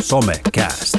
Somecast. 0.00 0.94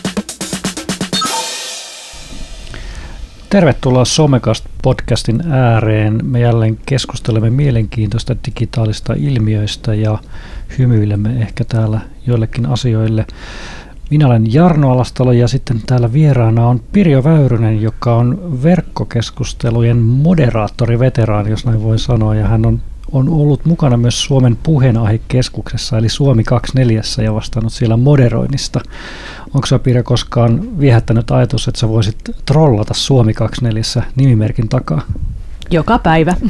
Tervetuloa 3.49 4.03
Somecast-podcastin 4.03 5.51
ääreen. 5.51 6.19
Me 6.23 6.39
jälleen 6.39 6.77
keskustelemme 6.85 7.49
mielenkiintoista 7.49 8.35
digitaalista 8.45 9.13
ilmiöistä 9.17 9.93
ja 9.93 10.17
hymyilemme 10.77 11.29
ehkä 11.41 11.65
täällä 11.65 11.99
joillekin 12.27 12.65
asioille. 12.65 13.25
Minä 14.09 14.27
olen 14.27 14.53
Jarno 14.53 14.91
Alastalo 14.91 15.31
ja 15.31 15.47
sitten 15.47 15.81
täällä 15.85 16.13
vieraana 16.13 16.67
on 16.67 16.81
Pirjo 16.91 17.23
Väyrynen, 17.23 17.81
joka 17.81 18.15
on 18.15 18.59
verkkokeskustelujen 18.63 19.97
moderaattori, 19.97 20.99
veteraani, 20.99 21.49
jos 21.49 21.65
näin 21.65 21.83
voi 21.83 21.99
sanoa, 21.99 22.35
ja 22.35 22.47
hän 22.47 22.65
on 22.65 22.81
on 23.15 23.29
ollut 23.29 23.65
mukana 23.65 23.97
myös 23.97 24.23
Suomen 24.23 24.57
puheenaihekeskuksessa, 24.63 25.97
eli 25.97 26.09
Suomi 26.09 26.43
24 26.43 27.01
ja 27.23 27.33
vastannut 27.33 27.73
siellä 27.73 27.97
moderoinnista. 27.97 28.81
Onko 29.53 29.67
sinä 29.67 29.79
Pirjo 29.79 30.03
koskaan 30.03 30.79
viehättänyt 30.79 31.31
ajatus, 31.31 31.67
että 31.67 31.79
sä 31.79 31.89
voisit 31.89 32.17
trollata 32.45 32.93
Suomi 32.93 33.33
24 33.33 34.03
nimimerkin 34.15 34.69
takaa? 34.69 35.01
Joka 35.71 35.99
päivä. 35.99 36.35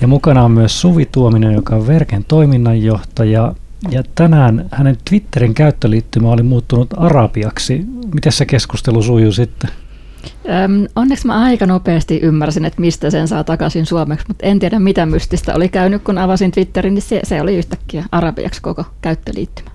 Ja 0.00 0.08
mukana 0.08 0.44
on 0.44 0.50
myös 0.50 0.80
Suvi 0.80 1.06
Tuominen, 1.06 1.54
joka 1.54 1.76
on 1.76 1.86
Verken 1.86 2.24
toiminnanjohtaja. 2.24 3.54
Ja 3.90 4.02
tänään 4.14 4.68
hänen 4.72 4.96
Twitterin 5.10 5.54
käyttöliittymä 5.54 6.28
oli 6.28 6.42
muuttunut 6.42 6.88
arabiaksi. 6.96 7.84
Miten 8.14 8.32
se 8.32 8.46
keskustelu 8.46 9.02
sujuu 9.02 9.32
sitten? 9.32 9.70
Öm, 10.64 10.86
onneksi 10.96 11.26
mä 11.26 11.42
aika 11.42 11.66
nopeasti 11.66 12.18
ymmärsin, 12.22 12.64
että 12.64 12.80
mistä 12.80 13.10
sen 13.10 13.28
saa 13.28 13.44
takaisin 13.44 13.86
suomeksi, 13.86 14.24
mutta 14.28 14.46
en 14.46 14.58
tiedä 14.58 14.78
mitä 14.78 15.06
mystistä 15.06 15.54
oli 15.54 15.68
käynyt, 15.68 16.02
kun 16.02 16.18
avasin 16.18 16.50
Twitterin, 16.50 16.94
niin 16.94 17.02
se, 17.02 17.20
se 17.24 17.42
oli 17.42 17.56
yhtäkkiä 17.56 18.04
arabiaksi 18.12 18.62
koko 18.62 18.84
käyttöliittymä. 19.00 19.70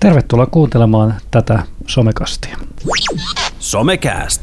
Tervetuloa 0.00 0.46
kuuntelemaan 0.46 1.14
tätä 1.30 1.62
somekastia. 1.86 2.56
Somecast. 3.58 4.42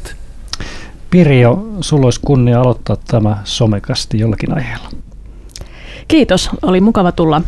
Pirjo, 1.10 1.68
sulla 1.80 2.06
olisi 2.06 2.20
kunnia 2.24 2.60
aloittaa 2.60 2.96
tämä 2.96 3.36
somekasti 3.44 4.18
jollakin 4.18 4.54
aiheella. 4.54 4.90
Kiitos, 6.08 6.50
oli 6.62 6.80
mukava 6.80 7.12
tulla 7.12 7.42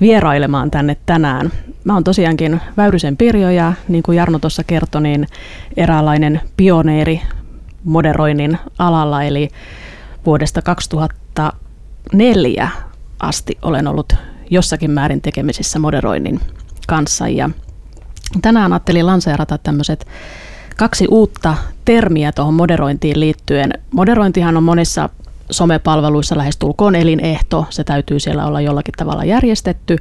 vierailemaan 0.00 0.70
tänne 0.70 0.96
tänään. 1.06 1.52
Mä 1.84 1.94
oon 1.94 2.04
tosiaankin 2.04 2.60
Väyrysen 2.76 3.16
Pirjo 3.16 3.50
ja 3.50 3.72
niin 3.88 4.02
kuin 4.02 4.16
Jarno 4.16 4.38
tuossa 4.38 4.64
kertoi, 4.64 5.02
niin 5.02 5.26
eräänlainen 5.76 6.40
pioneeri 6.56 7.22
moderoinnin 7.84 8.58
alalla, 8.78 9.22
eli 9.22 9.48
vuodesta 10.26 10.62
2004 10.62 12.68
asti 13.20 13.58
olen 13.62 13.88
ollut 13.88 14.12
jossakin 14.50 14.90
määrin 14.90 15.20
tekemisissä 15.20 15.78
moderoinnin 15.78 16.40
kanssa. 16.86 17.28
Ja 17.28 17.50
tänään 18.42 18.72
ajattelin 18.72 19.06
lanseerata 19.06 19.58
tämmöiset 19.58 20.06
kaksi 20.76 21.06
uutta 21.10 21.56
termiä 21.84 22.32
tuohon 22.32 22.54
moderointiin 22.54 23.20
liittyen. 23.20 23.72
Moderointihan 23.90 24.56
on 24.56 24.62
monissa 24.62 25.08
somepalveluissa 25.50 26.36
lähestulkoon 26.38 26.94
elinehto, 26.94 27.66
se 27.70 27.84
täytyy 27.84 28.20
siellä 28.20 28.46
olla 28.46 28.60
jollakin 28.60 28.94
tavalla 28.96 29.24
järjestetty, 29.24 29.96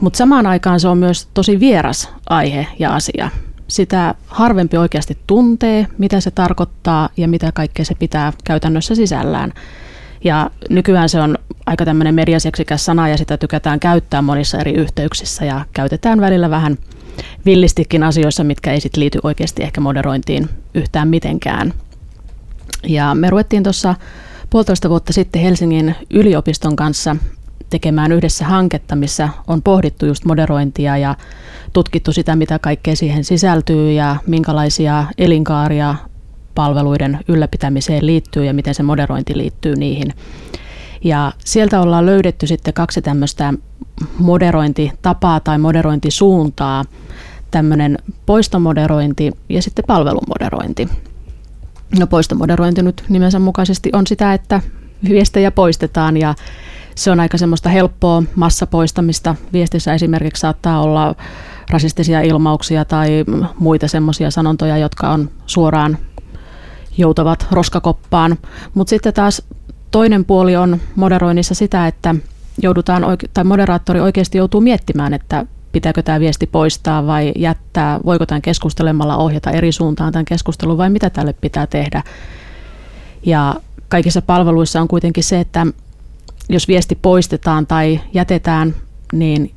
mutta 0.00 0.16
samaan 0.16 0.46
aikaan 0.46 0.80
se 0.80 0.88
on 0.88 0.98
myös 0.98 1.28
tosi 1.34 1.60
vieras 1.60 2.08
aihe 2.28 2.66
ja 2.78 2.94
asia. 2.94 3.30
Sitä 3.68 4.14
harvempi 4.26 4.76
oikeasti 4.76 5.18
tuntee, 5.26 5.86
mitä 5.98 6.20
se 6.20 6.30
tarkoittaa 6.30 7.08
ja 7.16 7.28
mitä 7.28 7.52
kaikkea 7.52 7.84
se 7.84 7.94
pitää 7.94 8.32
käytännössä 8.44 8.94
sisällään. 8.94 9.52
Ja 10.24 10.50
nykyään 10.70 11.08
se 11.08 11.20
on 11.20 11.38
aika 11.66 11.84
tämmöinen 11.84 12.14
mediaseksikäs 12.14 12.84
sana 12.84 13.08
ja 13.08 13.18
sitä 13.18 13.36
tykätään 13.36 13.80
käyttää 13.80 14.22
monissa 14.22 14.58
eri 14.58 14.72
yhteyksissä 14.72 15.44
ja 15.44 15.64
käytetään 15.72 16.20
välillä 16.20 16.50
vähän 16.50 16.78
villistikin 17.46 18.02
asioissa, 18.02 18.44
mitkä 18.44 18.72
ei 18.72 18.80
sitten 18.80 19.00
liity 19.00 19.18
oikeasti 19.22 19.62
ehkä 19.62 19.80
moderointiin 19.80 20.48
yhtään 20.74 21.08
mitenkään. 21.08 21.74
Ja 22.86 23.14
me 23.14 23.30
ruvettiin 23.30 23.62
tuossa 23.62 23.94
puolitoista 24.54 24.88
vuotta 24.88 25.12
sitten 25.12 25.42
Helsingin 25.42 25.94
yliopiston 26.10 26.76
kanssa 26.76 27.16
tekemään 27.70 28.12
yhdessä 28.12 28.44
hanketta, 28.44 28.96
missä 28.96 29.28
on 29.46 29.62
pohdittu 29.62 30.06
just 30.06 30.24
moderointia 30.24 30.96
ja 30.96 31.16
tutkittu 31.72 32.12
sitä, 32.12 32.36
mitä 32.36 32.58
kaikkea 32.58 32.96
siihen 32.96 33.24
sisältyy 33.24 33.92
ja 33.92 34.16
minkälaisia 34.26 35.04
elinkaaria 35.18 35.94
palveluiden 36.54 37.18
ylläpitämiseen 37.28 38.06
liittyy 38.06 38.44
ja 38.44 38.54
miten 38.54 38.74
se 38.74 38.82
moderointi 38.82 39.36
liittyy 39.38 39.76
niihin. 39.76 40.12
Ja 41.04 41.32
sieltä 41.44 41.80
ollaan 41.80 42.06
löydetty 42.06 42.46
sitten 42.46 42.74
kaksi 42.74 43.02
tämmöistä 43.02 43.54
moderointitapaa 44.18 45.40
tai 45.40 45.58
moderointisuuntaa, 45.58 46.84
tämmöinen 47.50 47.98
poistomoderointi 48.26 49.32
ja 49.48 49.62
sitten 49.62 49.84
palvelumoderointi. 49.86 50.88
No 51.98 52.06
poistomoderointi 52.06 52.82
nyt 52.82 53.04
nimensä 53.08 53.38
mukaisesti 53.38 53.90
on 53.92 54.06
sitä, 54.06 54.34
että 54.34 54.60
viestejä 55.08 55.50
poistetaan 55.50 56.16
ja 56.16 56.34
se 56.94 57.10
on 57.10 57.20
aika 57.20 57.38
semmoista 57.38 57.68
helppoa 57.68 58.22
massapoistamista. 58.34 59.34
Viestissä 59.52 59.94
esimerkiksi 59.94 60.40
saattaa 60.40 60.82
olla 60.82 61.14
rasistisia 61.70 62.20
ilmauksia 62.20 62.84
tai 62.84 63.24
muita 63.58 63.88
semmoisia 63.88 64.30
sanontoja, 64.30 64.78
jotka 64.78 65.10
on 65.10 65.30
suoraan 65.46 65.98
joutavat 66.98 67.46
roskakoppaan. 67.50 68.38
Mutta 68.74 68.90
sitten 68.90 69.14
taas 69.14 69.42
toinen 69.90 70.24
puoli 70.24 70.56
on 70.56 70.80
moderoinnissa 70.96 71.54
sitä, 71.54 71.86
että 71.86 72.14
joudutaan, 72.62 73.02
tai 73.34 73.44
moderaattori 73.44 74.00
oikeasti 74.00 74.38
joutuu 74.38 74.60
miettimään, 74.60 75.14
että 75.14 75.46
pitääkö 75.74 76.02
tämä 76.02 76.20
viesti 76.20 76.46
poistaa 76.46 77.06
vai 77.06 77.32
jättää, 77.36 78.00
voiko 78.04 78.26
tämän 78.26 78.42
keskustelemalla 78.42 79.16
ohjata 79.16 79.50
eri 79.50 79.72
suuntaan 79.72 80.12
tämän 80.12 80.24
keskustelun 80.24 80.78
vai 80.78 80.90
mitä 80.90 81.10
tälle 81.10 81.32
pitää 81.32 81.66
tehdä. 81.66 82.02
Ja 83.26 83.54
kaikissa 83.88 84.22
palveluissa 84.22 84.80
on 84.80 84.88
kuitenkin 84.88 85.24
se, 85.24 85.40
että 85.40 85.66
jos 86.48 86.68
viesti 86.68 86.98
poistetaan 87.02 87.66
tai 87.66 88.00
jätetään, 88.12 88.74
niin 89.12 89.52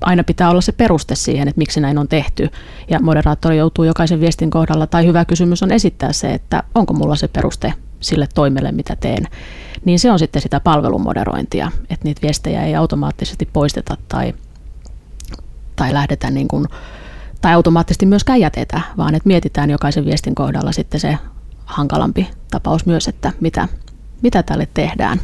aina 0.00 0.24
pitää 0.24 0.50
olla 0.50 0.60
se 0.60 0.72
peruste 0.72 1.14
siihen, 1.14 1.48
että 1.48 1.58
miksi 1.58 1.80
näin 1.80 1.98
on 1.98 2.08
tehty. 2.08 2.48
Ja 2.90 3.00
moderaattori 3.00 3.58
joutuu 3.58 3.84
jokaisen 3.84 4.20
viestin 4.20 4.50
kohdalla, 4.50 4.86
tai 4.86 5.06
hyvä 5.06 5.24
kysymys 5.24 5.62
on 5.62 5.72
esittää 5.72 6.12
se, 6.12 6.32
että 6.32 6.62
onko 6.74 6.94
mulla 6.94 7.16
se 7.16 7.28
peruste 7.28 7.74
sille 8.00 8.28
toimelle, 8.34 8.72
mitä 8.72 8.96
teen. 8.96 9.28
Niin 9.84 9.98
se 9.98 10.10
on 10.10 10.18
sitten 10.18 10.42
sitä 10.42 10.60
palvelumoderointia, 10.60 11.70
että 11.90 12.04
niitä 12.04 12.22
viestejä 12.22 12.64
ei 12.64 12.76
automaattisesti 12.76 13.48
poisteta 13.52 13.96
tai, 14.08 14.34
tai 15.80 15.94
lähdetä 15.94 16.30
niin 16.30 16.48
kuin, 16.48 16.66
tai 17.40 17.52
automaattisesti 17.52 18.06
myöskään 18.06 18.40
jätetä, 18.40 18.80
vaan 18.96 19.14
että 19.14 19.26
mietitään 19.26 19.70
jokaisen 19.70 20.04
viestin 20.04 20.34
kohdalla 20.34 20.72
sitten 20.72 21.00
se 21.00 21.18
hankalampi 21.64 22.28
tapaus 22.50 22.86
myös, 22.86 23.08
että 23.08 23.32
mitä, 23.40 23.68
mitä 24.22 24.42
tälle 24.42 24.68
tehdään. 24.74 25.20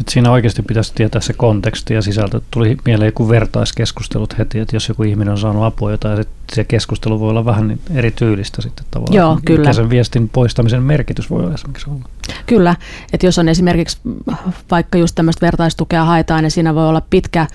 Et 0.00 0.08
siinä 0.08 0.30
oikeasti 0.30 0.62
pitäisi 0.62 0.92
tietää 0.94 1.20
se 1.20 1.32
konteksti 1.32 1.94
ja 1.94 2.02
sisältö. 2.02 2.40
Tuli 2.50 2.76
mieleen 2.84 3.08
joku 3.08 3.28
vertaiskeskustelut 3.28 4.38
heti, 4.38 4.58
että 4.58 4.76
jos 4.76 4.88
joku 4.88 5.02
ihminen 5.02 5.32
on 5.32 5.38
saanut 5.38 5.64
apua 5.64 5.90
jotain, 5.90 6.18
ja 6.18 6.24
se 6.52 6.64
keskustelu 6.64 7.20
voi 7.20 7.30
olla 7.30 7.44
vähän 7.44 7.78
eri 7.90 8.10
tyylistä 8.10 8.62
sitten 8.62 8.84
tavallaan. 8.90 9.16
Joo, 9.16 9.38
kyllä. 9.44 9.60
Mikä 9.60 9.72
sen 9.72 9.90
viestin 9.90 10.28
poistamisen 10.28 10.82
merkitys 10.82 11.30
voi 11.30 11.42
olla 11.42 11.54
esimerkiksi 11.54 11.90
olla. 11.90 12.04
Kyllä, 12.46 12.76
että 13.12 13.26
jos 13.26 13.38
on 13.38 13.48
esimerkiksi 13.48 13.98
vaikka 14.70 14.98
just 14.98 15.14
tämmöistä 15.14 15.46
vertaistukea 15.46 16.04
haetaan, 16.04 16.42
niin 16.42 16.50
siinä 16.50 16.74
voi 16.74 16.88
olla 16.88 17.02
pitkä 17.10 17.46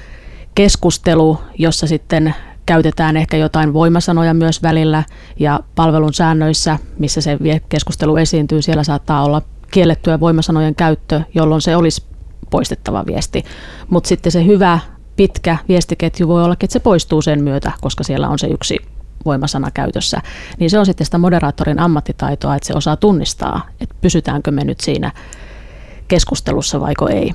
keskustelu, 0.57 1.40
jossa 1.57 1.88
sitten 1.88 2.35
käytetään 2.66 3.18
ehkä 3.18 3.38
jotain 3.38 3.73
voimasanoja 3.73 4.34
myös 4.34 4.63
välillä 4.63 5.03
ja 5.40 5.59
palvelun 5.75 6.13
säännöissä, 6.13 6.79
missä 7.00 7.22
se 7.22 7.38
keskustelu 7.69 8.18
esiintyy, 8.18 8.62
siellä 8.62 8.84
saattaa 8.84 9.23
olla 9.23 9.41
kiellettyä 9.72 10.19
voimasanojen 10.19 10.75
käyttö, 10.75 11.22
jolloin 11.35 11.62
se 11.62 11.75
olisi 11.75 12.03
poistettava 12.50 13.06
viesti. 13.06 13.44
Mutta 13.90 14.07
sitten 14.07 14.31
se 14.31 14.46
hyvä 14.46 14.79
pitkä 15.16 15.57
viestiketju 15.67 16.28
voi 16.28 16.43
olla, 16.43 16.53
että 16.53 16.73
se 16.73 16.79
poistuu 16.79 17.22
sen 17.22 17.43
myötä, 17.43 17.72
koska 17.82 18.03
siellä 18.03 18.29
on 18.29 18.40
se 18.40 18.47
yksi 18.47 18.78
voimasana 19.26 19.72
käytössä. 19.72 20.22
Niin 20.59 20.70
se 20.70 20.79
on 20.79 20.85
sitten 20.85 21.05
sitä 21.05 21.17
moderaattorin 21.17 21.79
ammattitaitoa, 21.79 22.55
että 22.55 22.67
se 22.67 22.73
osaa 22.73 22.96
tunnistaa, 22.96 23.67
että 23.82 23.96
pysytäänkö 24.02 24.52
me 24.52 24.64
nyt 24.64 24.79
siinä 24.79 25.11
keskustelussa 26.08 26.79
vaiko 26.79 27.08
ei. 27.08 27.34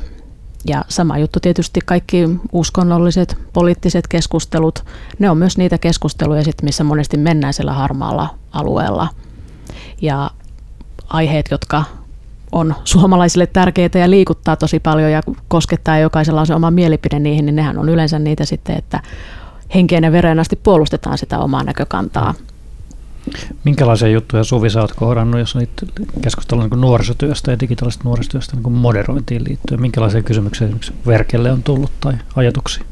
Ja 0.65 0.85
sama 0.89 1.19
juttu 1.19 1.41
tietysti 1.41 1.81
kaikki 1.85 2.29
uskonnolliset, 2.53 3.37
poliittiset 3.53 4.09
keskustelut, 4.09 4.85
ne 5.19 5.31
on 5.31 5.39
myös 5.39 5.59
niitä 5.59 5.79
keskusteluja, 5.79 6.45
sit, 6.45 6.63
missä 6.63 6.85
monesti 6.85 7.17
mennään 7.17 7.55
siellä 7.55 7.73
harmaalla 7.73 8.35
alueella. 8.53 9.09
Ja 10.03 10.31
aiheet, 11.09 11.47
jotka 11.51 11.85
on 12.53 12.75
suomalaisille 12.85 13.47
tärkeitä 13.47 13.99
ja 13.99 14.11
liikuttaa 14.11 14.57
tosi 14.57 14.81
paljon 14.81 15.13
ja 15.13 15.23
koskettaa 15.49 15.97
ja 15.97 16.03
jokaisella 16.03 16.41
on 16.41 16.47
se 16.47 16.55
oma 16.55 16.71
mielipide 16.71 17.19
niihin, 17.19 17.47
niin 17.47 17.57
nehän 17.57 17.79
on 17.79 17.89
yleensä 17.89 18.19
niitä 18.19 18.45
sitten, 18.45 18.77
että 18.77 19.01
henkeen 19.75 20.05
ja 20.05 20.13
veren 20.13 20.41
asti 20.41 20.57
puolustetaan 20.57 21.19
sitä 21.19 21.39
omaa 21.39 21.65
näkökantaa. 21.65 22.35
Minkälaisia 23.65 24.09
juttuja 24.09 24.45
Suvi 24.45 24.71
sä 24.71 24.81
oot 24.81 24.93
kohdannut, 24.93 25.41
jos 25.41 25.57
on 25.57 25.63
keskustelua 26.23 26.67
niin 26.67 26.81
nuorisotyöstä 26.81 27.51
ja 27.51 27.61
digitaalisesta 27.61 28.05
nuorisotyöstä 28.05 28.57
niin 28.57 28.73
moderointiin 28.73 29.45
liittyen? 29.45 29.81
Minkälaisia 29.81 30.23
kysymyksiä 30.23 30.67
esimerkiksi 30.67 30.93
verkelle 31.07 31.53
on 31.53 31.63
tullut 31.63 31.91
tai 32.01 32.15
ajatuksia? 32.37 32.85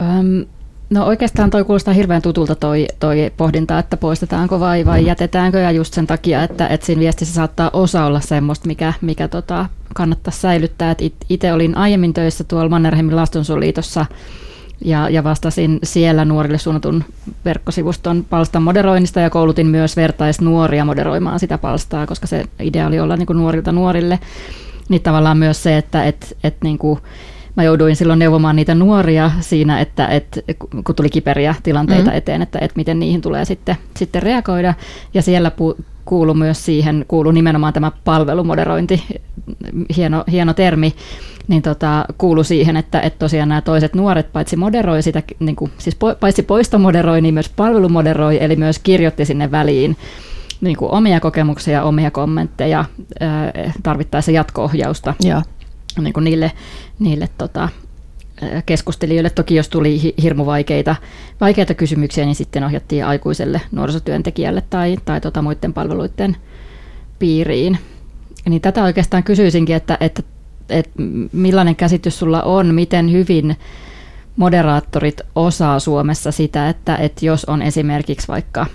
Öm, 0.00 0.44
no 0.90 1.04
oikeastaan 1.06 1.50
toi 1.50 1.64
kuulostaa 1.64 1.94
hirveän 1.94 2.22
tutulta 2.22 2.54
toi, 2.54 2.86
toi 3.00 3.32
pohdinta, 3.36 3.78
että 3.78 3.96
poistetaanko 3.96 4.60
vai, 4.60 4.84
vai 4.86 5.06
jätetäänkö 5.06 5.58
ja 5.58 5.70
just 5.70 5.94
sen 5.94 6.06
takia, 6.06 6.42
että, 6.42 6.66
että 6.66 6.86
siinä 6.86 7.00
viestissä 7.00 7.34
saattaa 7.34 7.70
osa 7.72 8.04
olla 8.04 8.20
semmoista, 8.20 8.66
mikä, 8.66 8.92
mikä 9.00 9.28
tota, 9.28 9.66
kannattaa 9.94 10.32
säilyttää. 10.32 10.96
Itse 11.28 11.52
olin 11.52 11.76
aiemmin 11.76 12.14
töissä 12.14 12.44
tuolla 12.44 12.68
Mannerheimin 12.68 13.16
lastensuojeliitossa 13.16 14.06
ja, 14.80 15.08
ja 15.08 15.24
vastasin 15.24 15.78
siellä 15.82 16.24
nuorille 16.24 16.58
suunnatun 16.58 17.04
verkkosivuston 17.44 18.24
palstan 18.30 18.62
moderoinnista 18.62 19.20
ja 19.20 19.30
koulutin 19.30 19.66
myös 19.66 19.96
vertaisnuoria 19.96 20.84
moderoimaan 20.84 21.40
sitä 21.40 21.58
palstaa, 21.58 22.06
koska 22.06 22.26
se 22.26 22.44
idea 22.60 22.86
oli 22.86 23.00
olla 23.00 23.16
niin 23.16 23.26
kuin 23.26 23.36
nuorilta 23.36 23.72
nuorille. 23.72 24.18
Niin 24.88 25.02
tavallaan 25.02 25.38
myös 25.38 25.62
se, 25.62 25.76
että 25.76 26.04
et, 26.04 26.36
et 26.44 26.56
niin 26.62 26.78
kuin 26.78 27.00
mä 27.56 27.64
jouduin 27.64 27.96
silloin 27.96 28.18
neuvomaan 28.18 28.56
niitä 28.56 28.74
nuoria 28.74 29.30
siinä, 29.40 29.80
että, 29.80 30.06
että 30.06 30.40
kun 30.84 30.94
tuli 30.94 31.08
kiperiä 31.08 31.54
tilanteita 31.62 32.02
mm-hmm. 32.02 32.18
eteen, 32.18 32.42
että, 32.42 32.58
että 32.58 32.76
miten 32.76 32.98
niihin 32.98 33.20
tulee 33.20 33.44
sitten, 33.44 33.76
sitten 33.96 34.22
reagoida. 34.22 34.74
Ja 35.14 35.22
siellä 35.22 35.50
pu, 35.50 35.76
kuulu 36.08 36.34
myös 36.34 36.64
siihen, 36.64 37.04
kuulu 37.08 37.30
nimenomaan 37.30 37.72
tämä 37.72 37.92
palvelumoderointi, 38.04 39.02
hieno, 39.96 40.24
hieno 40.32 40.54
termi, 40.54 40.94
niin 41.48 41.62
tota, 41.62 42.04
kuulu 42.18 42.44
siihen, 42.44 42.76
että, 42.76 43.00
että 43.00 43.18
tosiaan 43.18 43.48
nämä 43.48 43.60
toiset 43.60 43.94
nuoret 43.94 44.32
paitsi 44.32 44.56
moderoi 44.56 45.02
sitä, 45.02 45.22
niin 45.38 45.56
kuin, 45.56 45.70
siis 45.78 45.94
po, 45.94 46.14
paitsi 46.20 46.42
poistomoderoi, 46.42 47.20
niin 47.20 47.34
myös 47.34 47.48
palvelumoderoi, 47.48 48.38
eli 48.40 48.56
myös 48.56 48.78
kirjoitti 48.78 49.24
sinne 49.24 49.50
väliin 49.50 49.96
niin 50.60 50.76
kuin 50.76 50.90
omia 50.90 51.20
kokemuksia, 51.20 51.82
omia 51.82 52.10
kommentteja, 52.10 52.84
tarvittaessa 53.82 54.32
jatko-ohjausta 54.32 55.14
ja. 55.22 55.42
Niin 56.00 56.12
kuin 56.12 56.24
niille, 56.24 56.52
niille 56.98 57.28
tota, 57.38 57.68
keskustelijoille. 58.66 59.30
Toki 59.30 59.54
jos 59.54 59.68
tuli 59.68 60.14
hirmu 60.22 60.46
vaikeita, 60.46 60.96
vaikeita 61.40 61.74
kysymyksiä, 61.74 62.24
niin 62.24 62.34
sitten 62.34 62.64
ohjattiin 62.64 63.04
aikuiselle 63.04 63.60
nuorisotyöntekijälle 63.72 64.62
tai, 64.70 64.96
tai 65.04 65.20
tota 65.20 65.42
muiden 65.42 65.72
palveluiden 65.72 66.36
piiriin. 67.18 67.78
Niin 68.48 68.62
tätä 68.62 68.84
oikeastaan 68.84 69.22
kysyisinkin, 69.22 69.76
että, 69.76 69.98
että, 70.00 70.22
että 70.68 70.92
millainen 71.32 71.76
käsitys 71.76 72.18
sulla 72.18 72.42
on, 72.42 72.74
miten 72.74 73.12
hyvin 73.12 73.56
moderaattorit 74.36 75.20
osaa 75.34 75.78
Suomessa 75.78 76.32
sitä, 76.32 76.68
että, 76.68 76.96
että 76.96 77.26
jos 77.26 77.44
on 77.44 77.62
esimerkiksi 77.62 78.28
vaikka 78.28 78.66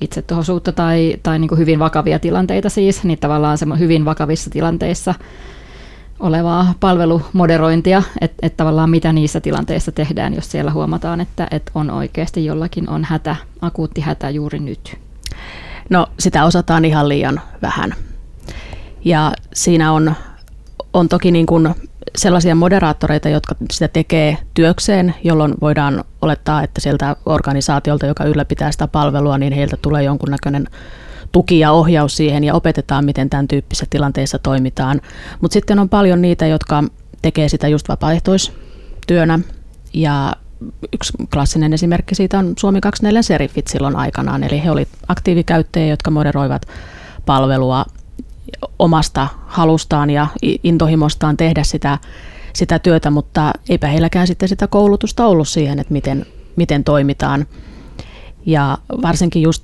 itsetuhoisuutta 0.00 0.72
tai, 0.72 1.16
tai 1.22 1.38
niin 1.38 1.48
kuin 1.48 1.58
hyvin 1.58 1.78
vakavia 1.78 2.18
tilanteita 2.18 2.68
siis, 2.68 3.04
niin 3.04 3.18
tavallaan 3.18 3.58
hyvin 3.78 4.04
vakavissa 4.04 4.50
tilanteissa– 4.50 5.14
olevaa 6.20 6.74
palvelumoderointia, 6.80 8.02
että 8.20 8.36
et 8.42 8.56
tavallaan 8.56 8.90
mitä 8.90 9.12
niissä 9.12 9.40
tilanteissa 9.40 9.92
tehdään, 9.92 10.34
jos 10.34 10.50
siellä 10.50 10.70
huomataan, 10.70 11.20
että 11.20 11.48
et 11.50 11.70
on 11.74 11.90
oikeasti 11.90 12.44
jollakin 12.44 12.88
on 12.88 13.04
hätä, 13.04 13.36
akuutti 13.60 14.00
hätä 14.00 14.30
juuri 14.30 14.58
nyt. 14.58 14.96
No 15.90 16.06
sitä 16.18 16.44
osataan 16.44 16.84
ihan 16.84 17.08
liian 17.08 17.40
vähän. 17.62 17.94
Ja 19.04 19.32
siinä 19.54 19.92
on, 19.92 20.14
on 20.92 21.08
toki 21.08 21.30
niin 21.30 21.46
kuin 21.46 21.74
sellaisia 22.18 22.54
moderaattoreita, 22.54 23.28
jotka 23.28 23.54
sitä 23.70 23.88
tekee 23.88 24.38
työkseen, 24.54 25.14
jolloin 25.24 25.54
voidaan 25.60 26.04
olettaa, 26.22 26.62
että 26.62 26.80
sieltä 26.80 27.16
organisaatiolta, 27.26 28.06
joka 28.06 28.24
ylläpitää 28.24 28.72
sitä 28.72 28.88
palvelua, 28.88 29.38
niin 29.38 29.52
heiltä 29.52 29.76
tulee 29.82 30.02
jonkunnäköinen 30.02 30.66
tuki 31.32 31.58
ja 31.58 31.72
ohjaus 31.72 32.16
siihen 32.16 32.44
ja 32.44 32.54
opetetaan, 32.54 33.04
miten 33.04 33.30
tämän 33.30 33.48
tyyppisissä 33.48 33.86
tilanteissa 33.90 34.38
toimitaan. 34.38 35.00
Mutta 35.40 35.52
sitten 35.52 35.78
on 35.78 35.88
paljon 35.88 36.22
niitä, 36.22 36.46
jotka 36.46 36.84
tekee 37.22 37.48
sitä 37.48 37.68
just 37.68 37.88
vapaaehtoistyönä 37.88 39.38
ja 39.92 40.32
yksi 40.92 41.12
klassinen 41.32 41.72
esimerkki 41.72 42.14
siitä 42.14 42.38
on 42.38 42.54
Suomi 42.58 42.80
24 42.80 43.22
Serifit 43.22 43.66
silloin 43.66 43.96
aikanaan, 43.96 44.44
eli 44.44 44.64
he 44.64 44.70
olivat 44.70 44.88
aktiivikäyttäjiä, 45.08 45.88
jotka 45.88 46.10
moderoivat 46.10 46.66
palvelua 47.26 47.84
omasta 48.78 49.28
halustaan 49.46 50.10
ja 50.10 50.26
intohimostaan 50.64 51.36
tehdä 51.36 51.62
sitä, 51.62 51.98
sitä 52.52 52.78
työtä, 52.78 53.10
mutta 53.10 53.52
eipä 53.68 53.86
heilläkään 53.86 54.26
sitten 54.26 54.48
sitä 54.48 54.66
koulutusta 54.66 55.26
ollut 55.26 55.48
siihen, 55.48 55.78
että 55.78 55.92
miten, 55.92 56.26
miten 56.56 56.84
toimitaan. 56.84 57.46
Ja 58.46 58.78
varsinkin 59.02 59.42
just 59.42 59.62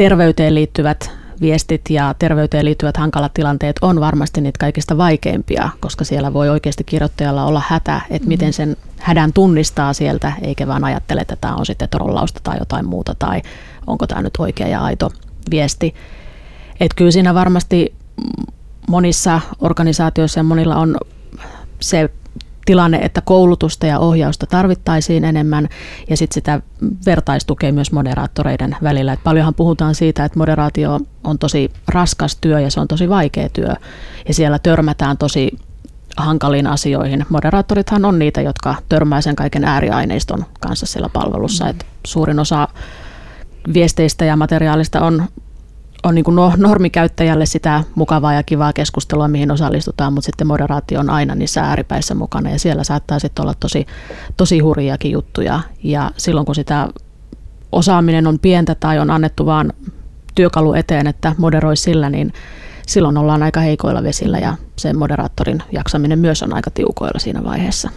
terveyteen 0.00 0.54
liittyvät 0.54 1.10
viestit 1.40 1.90
ja 1.90 2.14
terveyteen 2.18 2.64
liittyvät 2.64 2.96
hankalat 2.96 3.34
tilanteet 3.34 3.76
on 3.82 4.00
varmasti 4.00 4.40
niitä 4.40 4.58
kaikista 4.58 4.96
vaikeimpia, 4.96 5.68
koska 5.80 6.04
siellä 6.04 6.32
voi 6.32 6.48
oikeasti 6.48 6.84
kirjoittajalla 6.84 7.44
olla 7.44 7.62
hätä, 7.68 8.00
että 8.10 8.26
mm. 8.26 8.28
miten 8.28 8.52
sen 8.52 8.76
hädän 8.98 9.32
tunnistaa 9.32 9.92
sieltä, 9.92 10.32
eikä 10.42 10.66
vaan 10.66 10.84
ajattele, 10.84 11.20
että 11.20 11.36
tämä 11.40 11.54
on 11.54 11.66
sitten 11.66 11.88
trollausta 11.88 12.40
tai 12.42 12.58
jotain 12.58 12.86
muuta, 12.86 13.14
tai 13.18 13.42
onko 13.86 14.06
tämä 14.06 14.22
nyt 14.22 14.32
oikea 14.38 14.68
ja 14.68 14.80
aito 14.80 15.10
viesti. 15.50 15.94
Että 16.80 16.96
kyllä 16.96 17.10
siinä 17.10 17.34
varmasti 17.34 17.94
monissa 18.88 19.40
organisaatioissa 19.58 20.40
ja 20.40 20.44
monilla 20.44 20.76
on 20.76 20.96
se 21.80 22.10
tilanne, 22.70 22.98
että 22.98 23.20
koulutusta 23.20 23.86
ja 23.86 23.98
ohjausta 23.98 24.46
tarvittaisiin 24.46 25.24
enemmän 25.24 25.68
ja 26.10 26.16
sitten 26.16 26.34
sitä 26.34 26.60
vertaistukea 27.06 27.72
myös 27.72 27.92
moderaattoreiden 27.92 28.76
välillä. 28.82 29.12
Et 29.12 29.22
paljonhan 29.24 29.54
puhutaan 29.54 29.94
siitä, 29.94 30.24
että 30.24 30.38
moderaatio 30.38 31.00
on 31.24 31.38
tosi 31.38 31.72
raskas 31.88 32.36
työ 32.40 32.60
ja 32.60 32.70
se 32.70 32.80
on 32.80 32.88
tosi 32.88 33.08
vaikea 33.08 33.48
työ 33.48 33.74
ja 34.28 34.34
siellä 34.34 34.58
törmätään 34.58 35.18
tosi 35.18 35.58
hankaliin 36.16 36.66
asioihin. 36.66 37.26
Moderaattorithan 37.28 38.04
on 38.04 38.18
niitä, 38.18 38.40
jotka 38.40 38.74
törmää 38.88 39.20
sen 39.20 39.36
kaiken 39.36 39.64
ääriaineiston 39.64 40.44
kanssa 40.60 40.86
siellä 40.86 41.08
palvelussa. 41.08 41.68
Et 41.68 41.86
suurin 42.06 42.38
osa 42.38 42.68
viesteistä 43.74 44.24
ja 44.24 44.36
materiaalista 44.36 45.00
on 45.00 45.24
on 46.02 46.14
niin 46.14 46.24
kuin 46.24 46.34
no, 46.34 46.52
normikäyttäjälle 46.56 47.46
sitä 47.46 47.84
mukavaa 47.94 48.32
ja 48.32 48.42
kivaa 48.42 48.72
keskustelua, 48.72 49.28
mihin 49.28 49.50
osallistutaan, 49.50 50.12
mutta 50.12 50.26
sitten 50.26 50.46
moderaatio 50.46 51.00
on 51.00 51.10
aina 51.10 51.34
niissä 51.34 51.60
ääripäissä 51.60 52.14
mukana 52.14 52.50
ja 52.50 52.58
siellä 52.58 52.84
saattaa 52.84 53.18
sitten 53.18 53.42
olla 53.42 53.54
tosi, 53.60 53.86
tosi 54.36 54.58
hurjiakin 54.58 55.12
juttuja. 55.12 55.60
Ja 55.82 56.10
silloin 56.16 56.46
kun 56.46 56.54
sitä 56.54 56.88
osaaminen 57.72 58.26
on 58.26 58.38
pientä 58.38 58.74
tai 58.74 58.98
on 58.98 59.10
annettu 59.10 59.46
vaan 59.46 59.72
työkalu 60.34 60.74
eteen, 60.74 61.06
että 61.06 61.34
moderoi 61.38 61.76
sillä, 61.76 62.10
niin 62.10 62.32
silloin 62.86 63.18
ollaan 63.18 63.42
aika 63.42 63.60
heikoilla 63.60 64.02
vesillä 64.02 64.38
ja 64.38 64.56
sen 64.76 64.98
moderaattorin 64.98 65.62
jaksaminen 65.72 66.18
myös 66.18 66.42
on 66.42 66.54
aika 66.54 66.70
tiukoilla 66.70 67.18
siinä 67.18 67.44
vaiheessa. 67.44 67.90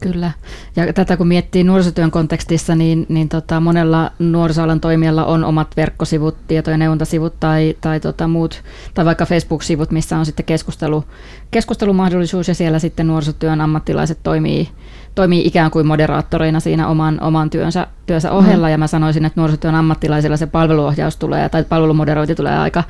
Kyllä. 0.00 0.32
Ja 0.76 0.92
tätä 0.92 1.16
kun 1.16 1.28
miettii 1.28 1.64
nuorisotyön 1.64 2.10
kontekstissa, 2.10 2.74
niin, 2.74 3.06
niin 3.08 3.28
tota, 3.28 3.60
monella 3.60 4.10
nuorisoalan 4.18 4.80
toimijalla 4.80 5.24
on 5.24 5.44
omat 5.44 5.76
verkkosivut, 5.76 6.36
tieto- 6.48 6.70
ja 6.70 6.78
neuvontasivut 6.78 7.40
tai, 7.40 7.76
tai 7.80 8.00
tota 8.00 8.28
muut, 8.28 8.62
tai 8.94 9.04
vaikka 9.04 9.26
Facebook-sivut, 9.26 9.90
missä 9.90 10.18
on 10.18 10.26
sitten 10.26 10.44
keskustelu, 10.44 11.04
keskustelumahdollisuus 11.50 12.48
ja 12.48 12.54
siellä 12.54 12.78
sitten 12.78 13.06
nuorisotyön 13.06 13.60
ammattilaiset 13.60 14.18
toimii 14.22 14.68
toimii 15.16 15.46
ikään 15.46 15.70
kuin 15.70 15.86
moderaattoreina 15.86 16.60
siinä 16.60 16.88
oman, 16.88 17.22
oman 17.22 17.50
työnsä, 17.50 17.86
työnsä 18.06 18.32
ohella, 18.32 18.66
mm. 18.66 18.70
ja 18.70 18.78
mä 18.78 18.86
sanoisin, 18.86 19.24
että 19.24 19.40
nuorisotyön 19.40 19.74
ammattilaisilla 19.74 20.36
se 20.36 20.46
palveluohjaus 20.46 21.16
tulee, 21.16 21.48
tai 21.48 21.64
palvelumoderointi 21.64 22.34
tulee 22.34 22.58
aika, 22.58 22.84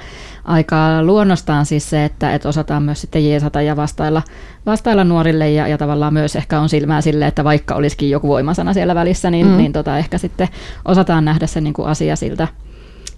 aika 0.45 1.02
luonnostaan 1.02 1.66
siis 1.66 1.90
se, 1.90 2.04
että, 2.04 2.35
että 2.35 2.49
osataan 2.49 2.83
myös 2.83 3.00
sitten 3.00 3.28
jeesata 3.28 3.62
ja 3.62 3.76
vastailla, 3.76 4.23
vastailla 4.66 5.04
nuorille, 5.04 5.50
ja, 5.50 5.68
ja 5.68 5.78
tavallaan 5.78 6.12
myös 6.12 6.37
ehkä 6.37 6.61
on 6.61 6.68
silmää 6.68 7.00
sille, 7.00 7.26
että 7.26 7.45
vaikka 7.45 7.75
olisikin 7.75 8.11
joku 8.11 8.28
voimasana 8.28 8.73
siellä 8.73 8.95
välissä, 8.95 9.30
niin, 9.30 9.47
mm. 9.47 9.56
niin 9.56 9.73
tota, 9.73 9.99
ehkä 9.99 10.18
sitten 10.18 10.49
osataan 10.85 11.25
nähdä 11.25 11.47
se 11.47 11.61
niin 11.61 11.75
kuin 11.75 11.88
asia 11.88 12.16
siltä, 12.16 12.49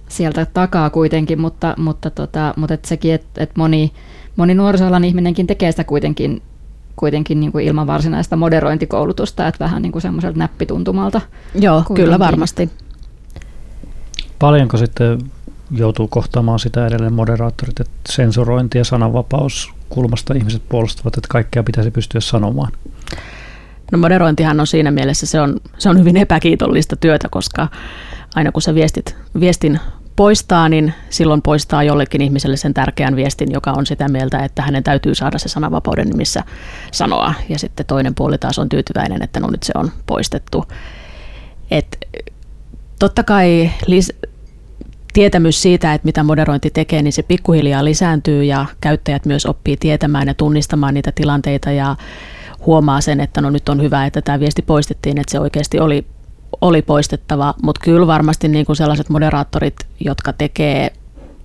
sieltä 0.09 0.47
takaa 0.47 0.91
kuitenkin, 0.91 1.41
mutta, 1.41 1.75
mutta, 1.79 2.11
tota, 2.11 2.55
mutta 2.57 2.75
et 2.75 2.85
sekin, 2.85 3.15
että 3.15 3.43
et 3.43 3.51
moni, 3.57 3.93
moni 4.37 4.55
nuorisoalan 4.55 5.05
ihminenkin 5.05 5.47
tekee 5.47 5.73
sitä 5.73 5.85
kuitenkin 5.85 6.43
kuitenkin 6.99 7.41
niin 7.41 7.53
kuin 7.53 7.65
ilman 7.65 7.87
varsinaista 7.87 8.37
moderointikoulutusta, 8.37 9.47
että 9.47 9.65
vähän 9.65 9.83
niin 9.83 9.93
kuin 9.93 10.03
semmoiselta 10.03 10.39
näppituntumalta. 10.39 11.21
Joo, 11.55 11.77
kuitenkin. 11.77 12.05
kyllä 12.05 12.19
varmasti. 12.19 12.71
Paljonko 14.39 14.77
sitten 14.77 15.19
joutuu 15.71 16.09
kohtaamaan 16.09 16.59
sitä 16.59 16.87
edelleen 16.87 17.13
moderaattorit, 17.13 17.81
että 17.81 18.13
sensurointi 18.13 18.79
ja 18.79 18.85
sananvapaus 18.85 19.71
kulmasta 19.89 20.35
ihmiset 20.35 20.63
puolustavat, 20.69 21.17
että 21.17 21.29
kaikkea 21.29 21.63
pitäisi 21.63 21.91
pystyä 21.91 22.21
sanomaan? 22.21 22.73
No 23.93 23.99
moderointihan 23.99 24.61
on 24.61 24.67
siinä 24.67 24.91
mielessä, 24.91 25.27
se 25.27 25.41
on, 25.41 25.61
se 25.79 25.89
on 25.89 25.99
hyvin 25.99 26.17
epäkiitollista 26.17 26.97
työtä, 26.97 27.29
koska 27.31 27.69
aina 28.35 28.53
kun 28.53 28.63
sä 28.63 28.75
viestit, 28.75 29.17
viestin 29.41 29.81
poistaa, 30.19 30.69
niin 30.69 30.95
silloin 31.11 31.43
poistaa 31.43 31.83
jollekin 31.83 32.21
ihmiselle 32.21 32.57
sen 32.57 32.75
tärkeän 32.75 33.17
viestin, 33.17 33.53
joka 33.53 33.73
on 33.73 33.87
sitä 33.87 34.09
mieltä, 34.09 34.39
että 34.39 34.63
hänen 34.63 34.83
täytyy 34.83 35.15
saada 35.15 35.39
se 35.39 35.49
sananvapauden 35.49 36.09
nimissä 36.09 36.43
sanoa. 36.93 37.35
Ja 37.49 37.59
sitten 37.59 37.87
toinen 37.87 38.15
puoli 38.15 38.39
taas 38.39 38.59
on 38.59 38.69
tyytyväinen, 38.69 39.23
että 39.23 39.41
no 39.41 39.51
nyt 39.51 39.63
se 39.63 39.73
on 39.77 39.91
poistettu. 40.07 40.65
Et, 41.71 41.99
totta 42.99 43.23
kai 43.23 43.71
lis- 43.87 44.29
tietämys 45.13 45.63
siitä, 45.63 45.95
että 45.95 46.07
mitä 46.07 46.23
moderointi 46.23 46.71
tekee, 46.71 47.03
niin 47.03 47.13
se 47.13 47.23
pikkuhiljaa 47.23 47.85
lisääntyy 47.85 48.45
ja 48.45 48.67
käyttäjät 48.81 49.27
myös 49.27 49.47
oppii 49.47 49.77
tietämään 49.77 50.29
ja 50.29 50.35
tunnistamaan 50.35 50.95
niitä 50.95 51.13
tilanteita 51.15 51.71
ja 51.71 51.97
huomaa 52.67 53.01
sen, 53.01 53.21
että 53.21 53.41
no 53.41 53.51
nyt 53.51 53.69
on 53.69 53.83
hyvä, 53.83 54.07
että 54.07 54.23
tämä 54.23 54.41
viesti 54.41 54.63
poistettiin, 54.63 55.19
että 55.19 55.33
se 55.33 55.41
oikeasti 55.41 55.81
oli, 55.81 56.07
oli 56.61 56.83
poistettava, 56.83 57.55
mutta 57.63 57.81
kyllä 57.85 58.07
varmasti 58.07 58.49
niin 58.49 58.67
kuin 58.67 58.77
sellaiset 58.77 59.09
moderaattorit, 59.09 59.75
jotka 60.01 60.33
tekee 60.33 60.93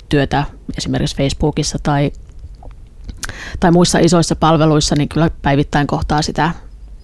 työtä 0.10 0.43
esimerkiksi 0.77 1.17
Facebookissa 1.17 1.77
tai, 1.83 2.12
tai 3.60 3.72
muissa 3.72 4.00
isoissa 4.00 4.36
palveluissa, 4.36 4.95
niin 4.95 5.10
kyllä 5.10 5.29
päivittäin 5.41 5.88
kohtaa 5.88 6.22
sitä, 6.22 6.51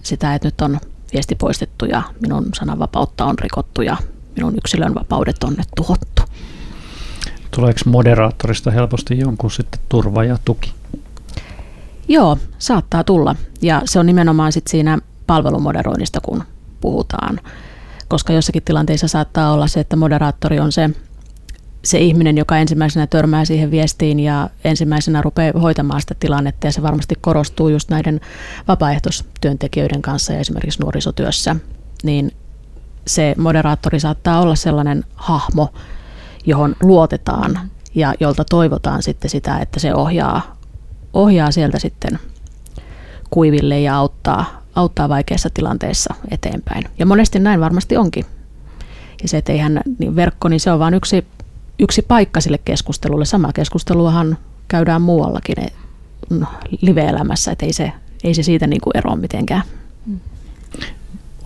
sitä, 0.02 0.34
että 0.34 0.48
nyt 0.48 0.60
on 0.60 0.80
viesti 1.12 1.34
poistettu 1.34 1.84
ja 1.84 2.02
minun 2.20 2.46
sananvapautta 2.54 3.24
on 3.24 3.38
rikottu 3.38 3.82
ja 3.82 3.96
minun 4.36 4.56
yksilön 4.56 4.94
vapaudet 4.94 5.44
on 5.44 5.54
nyt 5.58 5.68
tuhottu. 5.76 6.22
Tuleeko 7.50 7.80
moderaattorista 7.86 8.70
helposti 8.70 9.18
jonkun 9.18 9.50
sitten 9.50 9.80
turva 9.88 10.24
ja 10.24 10.38
tuki? 10.44 10.72
Joo, 12.08 12.38
saattaa 12.58 13.04
tulla. 13.04 13.36
Ja 13.62 13.82
se 13.84 13.98
on 13.98 14.06
nimenomaan 14.06 14.52
sit 14.52 14.66
siinä 14.66 14.98
palvelumoderoinnista, 15.26 16.20
kun 16.20 16.44
puhutaan. 16.80 17.40
Koska 18.10 18.32
jossakin 18.32 18.62
tilanteissa 18.62 19.08
saattaa 19.08 19.52
olla 19.52 19.66
se, 19.66 19.80
että 19.80 19.96
moderaattori 19.96 20.60
on 20.60 20.72
se, 20.72 20.90
se 21.84 21.98
ihminen, 21.98 22.38
joka 22.38 22.58
ensimmäisenä 22.58 23.06
törmää 23.06 23.44
siihen 23.44 23.70
viestiin 23.70 24.20
ja 24.20 24.50
ensimmäisenä 24.64 25.22
rupeaa 25.22 25.60
hoitamaan 25.60 26.00
sitä 26.00 26.14
tilannetta. 26.20 26.66
Ja 26.66 26.72
se 26.72 26.82
varmasti 26.82 27.14
korostuu 27.20 27.68
just 27.68 27.90
näiden 27.90 28.20
vapaaehtoistyöntekijöiden 28.68 30.02
kanssa 30.02 30.32
ja 30.32 30.38
esimerkiksi 30.38 30.82
nuorisotyössä. 30.82 31.56
Niin 32.02 32.32
se 33.06 33.34
moderaattori 33.38 34.00
saattaa 34.00 34.40
olla 34.40 34.54
sellainen 34.54 35.04
hahmo, 35.14 35.68
johon 36.46 36.76
luotetaan 36.82 37.70
ja 37.94 38.14
jolta 38.20 38.44
toivotaan 38.44 39.02
sitten 39.02 39.30
sitä, 39.30 39.58
että 39.58 39.80
se 39.80 39.94
ohjaa, 39.94 40.56
ohjaa 41.12 41.50
sieltä 41.50 41.78
sitten 41.78 42.18
kuiville 43.30 43.80
ja 43.80 43.96
auttaa, 43.96 44.59
auttaa 44.80 45.08
vaikeissa 45.08 45.50
tilanteissa 45.54 46.14
eteenpäin. 46.30 46.84
Ja 46.98 47.06
monesti 47.06 47.38
näin 47.38 47.60
varmasti 47.60 47.96
onkin. 47.96 48.26
Ja 49.22 49.28
se, 49.28 49.38
että 49.38 49.52
eihän 49.52 49.80
niin 49.98 50.16
verkko, 50.16 50.48
niin 50.48 50.60
se 50.60 50.72
on 50.72 50.78
vain 50.78 50.94
yksi, 50.94 51.26
yksi 51.78 52.02
paikka 52.02 52.40
sille 52.40 52.58
keskustelulle. 52.58 53.24
Sama 53.24 53.52
keskusteluahan 53.52 54.38
käydään 54.68 55.02
muuallakin 55.02 55.56
no, 56.30 56.46
live-elämässä, 56.80 57.52
että 57.52 57.66
ei 57.66 57.72
se, 57.72 57.92
ei 58.24 58.34
se 58.34 58.42
siitä 58.42 58.66
niin 58.66 58.80
kuin 58.80 58.96
eroa 58.96 59.16
mitenkään. 59.16 59.62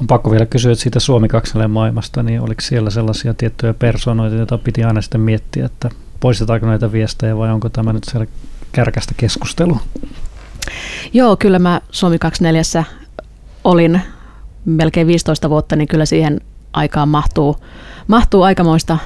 On 0.01 0.07
pakko 0.07 0.31
vielä 0.31 0.47
kysyä 0.47 0.73
että 0.73 0.83
siitä 0.83 1.01
Suomi 1.01 1.29
2 1.29 1.59
maailmasta, 1.69 2.23
niin 2.23 2.41
oliko 2.41 2.61
siellä 2.61 2.91
sellaisia 2.91 3.35
tiettyjä 3.35 3.75
persoonoita, 3.75 4.37
joita 4.37 4.59
piti 4.59 4.85
aina 4.85 5.03
sitten 5.03 5.21
miettiä, 5.21 5.67
että 5.67 5.91
poistetaanko 6.21 6.67
näitä 6.67 6.93
viestejä 6.93 7.37
vai 7.37 7.53
onko 7.53 7.69
tämä 7.69 7.93
nyt 7.93 8.05
siellä 8.05 8.27
kärkästä 8.73 9.15
keskustelua? 9.17 9.81
Joo, 11.13 11.37
kyllä 11.37 11.59
mä 11.59 11.81
Suomi 11.91 12.19
24 12.19 12.63
olin 13.65 14.01
melkein 14.65 15.07
15 15.07 15.51
vuotta, 15.51 15.77
niin 15.77 15.89
kyllä 15.89 16.07
siihen 16.07 16.41
aikaan 16.73 17.09
mahtuu, 17.09 17.57
mahtuu 18.09 18.43
aikamoista 18.43 18.99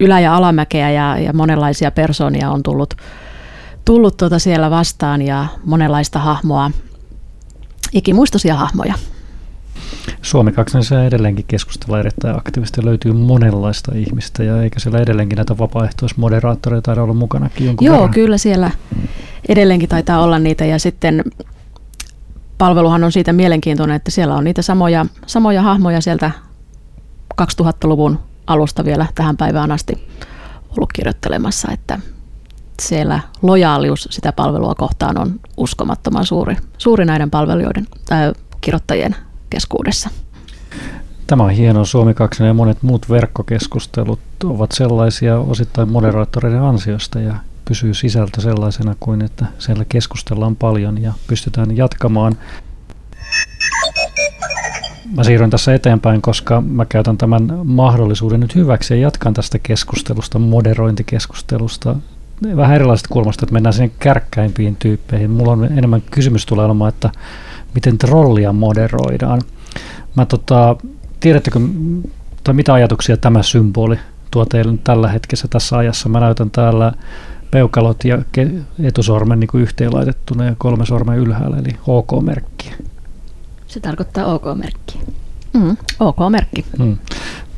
ylä- 0.00 0.20
ja 0.20 0.36
alamäkeä 0.36 0.90
ja, 0.90 1.18
ja 1.18 1.32
monenlaisia 1.32 1.90
persoonia 1.90 2.50
on 2.50 2.62
tullut, 2.62 2.94
tullut 3.84 4.16
tuota 4.16 4.38
siellä 4.38 4.70
vastaan 4.70 5.22
ja 5.22 5.46
monenlaista 5.64 6.18
hahmoa, 6.18 6.70
ikimuistoisia 7.92 8.54
hahmoja. 8.54 8.94
Suomi 10.22 10.52
2 10.52 10.78
edelleenkin 11.06 11.44
keskustella 11.48 12.00
erittäin 12.00 12.36
aktiivisesti. 12.36 12.84
Löytyy 12.84 13.12
monenlaista 13.12 13.92
ihmistä 13.94 14.44
ja 14.44 14.62
eikä 14.62 14.80
siellä 14.80 14.98
edelleenkin 14.98 15.36
näitä 15.36 15.58
vapaaehtoismoderaattoreita 15.58 16.82
taida 16.82 17.02
olla 17.02 17.14
mukanakin 17.14 17.66
jonkun 17.66 17.86
Joo, 17.86 17.96
verran. 17.96 18.14
kyllä 18.14 18.38
siellä 18.38 18.70
edelleenkin 19.48 19.88
taitaa 19.88 20.22
olla 20.22 20.38
niitä 20.38 20.64
ja 20.64 20.78
sitten 20.78 21.24
palveluhan 22.60 23.04
on 23.04 23.12
siitä 23.12 23.32
mielenkiintoinen, 23.32 23.96
että 23.96 24.10
siellä 24.10 24.34
on 24.34 24.44
niitä 24.44 24.62
samoja, 24.62 25.06
samoja 25.26 25.62
hahmoja 25.62 26.00
sieltä 26.00 26.30
2000-luvun 27.42 28.18
alusta 28.46 28.84
vielä 28.84 29.06
tähän 29.14 29.36
päivään 29.36 29.72
asti 29.72 30.08
ollut 30.70 30.92
kirjoittelemassa, 30.92 31.68
että 31.72 31.98
siellä 32.80 33.20
lojaalius 33.42 34.08
sitä 34.10 34.32
palvelua 34.32 34.74
kohtaan 34.74 35.18
on 35.18 35.40
uskomattoman 35.56 36.26
suuri, 36.26 36.56
suuri 36.78 37.04
näiden 37.04 37.30
palvelijoiden 37.30 37.86
tai 38.08 38.32
kirjoittajien 38.60 39.16
keskuudessa. 39.50 40.10
Tämä 41.26 41.42
on 41.42 41.50
hienoa. 41.50 41.84
Suomi 41.84 42.14
2 42.14 42.44
ja 42.44 42.54
monet 42.54 42.82
muut 42.82 43.10
verkkokeskustelut 43.10 44.20
ovat 44.44 44.72
sellaisia 44.72 45.38
osittain 45.38 45.88
moderaattoreiden 45.88 46.62
ansiosta 46.62 47.20
ja 47.20 47.34
pysyy 47.70 47.94
sisältö 47.94 48.40
sellaisena 48.40 48.96
kuin, 49.00 49.22
että 49.22 49.46
siellä 49.58 49.84
keskustellaan 49.88 50.56
paljon 50.56 51.02
ja 51.02 51.12
pystytään 51.26 51.76
jatkamaan. 51.76 52.36
Mä 55.16 55.24
siirryn 55.24 55.50
tässä 55.50 55.74
eteenpäin, 55.74 56.22
koska 56.22 56.60
mä 56.60 56.84
käytän 56.84 57.18
tämän 57.18 57.48
mahdollisuuden 57.64 58.40
nyt 58.40 58.54
hyväksi 58.54 58.94
ja 58.94 59.00
jatkan 59.00 59.34
tästä 59.34 59.58
keskustelusta, 59.58 60.38
moderointikeskustelusta 60.38 61.96
vähän 62.56 62.76
erilaisesta 62.76 63.08
kulmasta, 63.12 63.44
että 63.44 63.52
mennään 63.52 63.72
sinne 63.72 63.90
kärkkäimpiin 63.98 64.76
tyyppeihin. 64.76 65.30
Mulla 65.30 65.52
on 65.52 65.64
enemmän 65.64 66.02
kysymys 66.10 66.46
tulee 66.46 66.64
olemaan, 66.64 66.88
että 66.88 67.10
miten 67.74 67.98
trollia 67.98 68.52
moderoidaan. 68.52 69.42
Mä 70.16 70.26
tota, 70.26 70.76
tiedättekö, 71.20 71.60
tai 72.44 72.54
mitä 72.54 72.74
ajatuksia 72.74 73.16
tämä 73.16 73.42
symboli 73.42 73.98
tuo 74.30 74.44
teille 74.44 74.78
tällä 74.84 75.08
hetkessä 75.08 75.48
tässä 75.48 75.76
ajassa? 75.76 76.08
Mä 76.08 76.20
näytän 76.20 76.50
täällä 76.50 76.92
peukalot 77.50 78.04
ja 78.04 78.18
etusormen 78.82 79.40
niin 79.40 79.48
kuin 79.48 79.62
yhteenlaitettuna 79.62 80.44
ja 80.44 80.54
kolme 80.58 80.86
sormen 80.86 81.18
ylhäällä, 81.18 81.56
eli 81.56 81.76
OK-merkkiä. 81.86 82.74
Se 83.66 83.80
tarkoittaa 83.80 84.34
OK-merkkiä. 84.34 85.00
Mm, 85.52 85.76
OK-merkki. 86.00 86.64
Mm. 86.78 86.98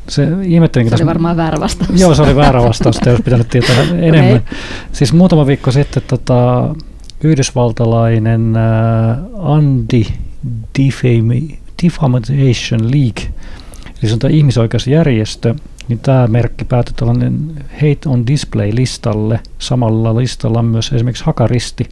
Se, 0.09 0.27
ihmettelin, 0.43 0.89
se 0.89 0.95
oli 0.95 1.05
varmaan 1.05 1.37
väärä 1.37 1.59
vastaus. 1.59 2.01
Joo, 2.01 2.15
se 2.15 2.21
oli 2.21 2.35
väärä 2.35 2.63
vastaus, 2.63 2.99
olisi 3.07 3.23
pitänyt 3.23 3.49
tietää 3.49 3.81
enemmän. 4.09 4.35
Okay. 4.35 4.57
Siis 4.91 5.13
muutama 5.13 5.47
viikko 5.47 5.71
sitten 5.71 6.03
tota, 6.07 6.69
yhdysvaltalainen 7.23 8.53
uh, 9.33 9.51
Andy 9.51 10.03
Defamation 11.83 12.91
League, 12.91 13.33
eli 13.85 14.09
se 14.09 14.13
on 14.13 14.19
tämä 14.19 14.33
ihmisoikeusjärjestö, 14.33 15.55
niin 15.87 15.99
tämä 15.99 16.27
merkki 16.27 16.65
päätyi 16.65 16.93
tällainen 16.95 17.65
Hate 17.73 17.99
on 18.09 18.27
Display-listalle. 18.27 19.39
Samalla 19.59 20.15
listalla 20.15 20.59
on 20.59 20.65
myös 20.65 20.91
esimerkiksi 20.93 21.25
Hakaristi. 21.25 21.89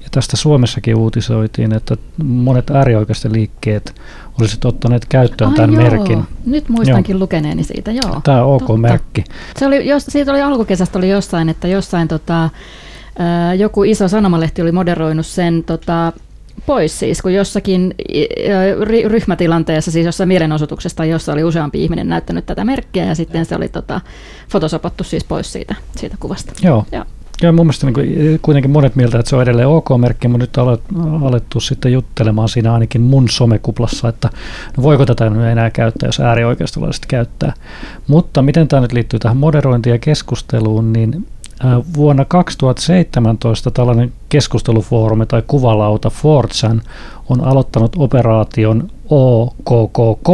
Ja 0.00 0.06
tästä 0.10 0.36
Suomessakin 0.36 0.96
uutisoitiin, 0.96 1.72
että 1.72 1.96
monet 2.24 2.70
äärioikeisten 2.70 3.32
liikkeet 3.32 3.94
olisivat 4.40 4.64
ottaneet 4.64 5.06
käyttöön 5.08 5.50
Ai 5.50 5.56
tämän 5.56 5.72
joo. 5.72 5.82
merkin. 5.82 6.22
Nyt 6.46 6.68
muistankin 6.68 7.14
joo. 7.14 7.20
lukeneeni 7.20 7.64
siitä, 7.64 7.90
joo. 7.92 8.20
Tämä 8.24 8.42
OK-merkki. 8.44 9.24
Se 9.56 9.66
oli, 9.66 9.88
jos, 9.88 10.06
siitä 10.08 10.30
oli 10.30 10.42
alkukesästä 10.42 10.98
oli 10.98 11.08
jossain, 11.10 11.48
että 11.48 11.68
jossain 11.68 12.08
tota, 12.08 12.50
joku 13.58 13.84
iso 13.84 14.08
sanomalehti 14.08 14.62
oli 14.62 14.72
moderoinut 14.72 15.26
sen 15.26 15.64
tota, 15.64 16.12
pois 16.66 16.98
siis, 16.98 17.22
kun 17.22 17.34
jossakin 17.34 17.94
ryhmätilanteessa, 19.06 19.90
siis 19.90 20.06
jossain 20.06 20.28
mielenosoituksesta, 20.28 21.04
jossa 21.04 21.32
oli 21.32 21.44
useampi 21.44 21.84
ihminen 21.84 22.08
näyttänyt 22.08 22.46
tätä 22.46 22.64
merkkiä 22.64 23.04
ja 23.04 23.14
sitten 23.14 23.46
se 23.46 23.56
oli 23.56 23.68
tota, 23.68 24.00
fotosopattu 24.48 25.04
siis 25.04 25.24
pois 25.24 25.52
siitä, 25.52 25.74
siitä 25.96 26.16
kuvasta. 26.20 26.52
Joo. 26.62 26.86
Joo. 26.92 27.04
Joo, 27.42 27.52
mun 27.52 27.66
mielestä 27.66 27.86
niin 27.86 28.38
kuitenkin 28.42 28.70
monet 28.70 28.96
mieltä, 28.96 29.18
että 29.18 29.30
se 29.30 29.36
on 29.36 29.42
edelleen 29.42 29.68
OK-merkki, 29.68 30.28
mutta 30.28 30.42
nyt 30.42 30.56
on 30.56 30.78
alettu 31.22 31.60
sitten 31.60 31.92
juttelemaan 31.92 32.48
siinä 32.48 32.72
ainakin 32.72 33.00
mun 33.00 33.28
somekuplassa, 33.28 34.08
että 34.08 34.30
no 34.76 34.82
voiko 34.82 35.06
tätä 35.06 35.26
enää 35.26 35.70
käyttää, 35.70 36.08
jos 36.08 36.20
äärioikeistolaiset 36.20 37.06
käyttää. 37.06 37.52
Mutta 38.06 38.42
miten 38.42 38.68
tämä 38.68 38.82
nyt 38.82 38.92
liittyy 38.92 39.18
tähän 39.18 39.36
moderointiin 39.36 39.92
ja 39.92 39.98
keskusteluun, 39.98 40.92
niin 40.92 41.26
Vuonna 41.96 42.24
2017 42.24 43.70
tällainen 43.70 44.12
keskustelufoorumi 44.28 45.26
tai 45.26 45.42
kuvalauta 45.46 46.10
Fortsan 46.10 46.82
on 47.28 47.44
aloittanut 47.44 47.96
operaation 47.98 48.90
OKKK, 49.10 50.28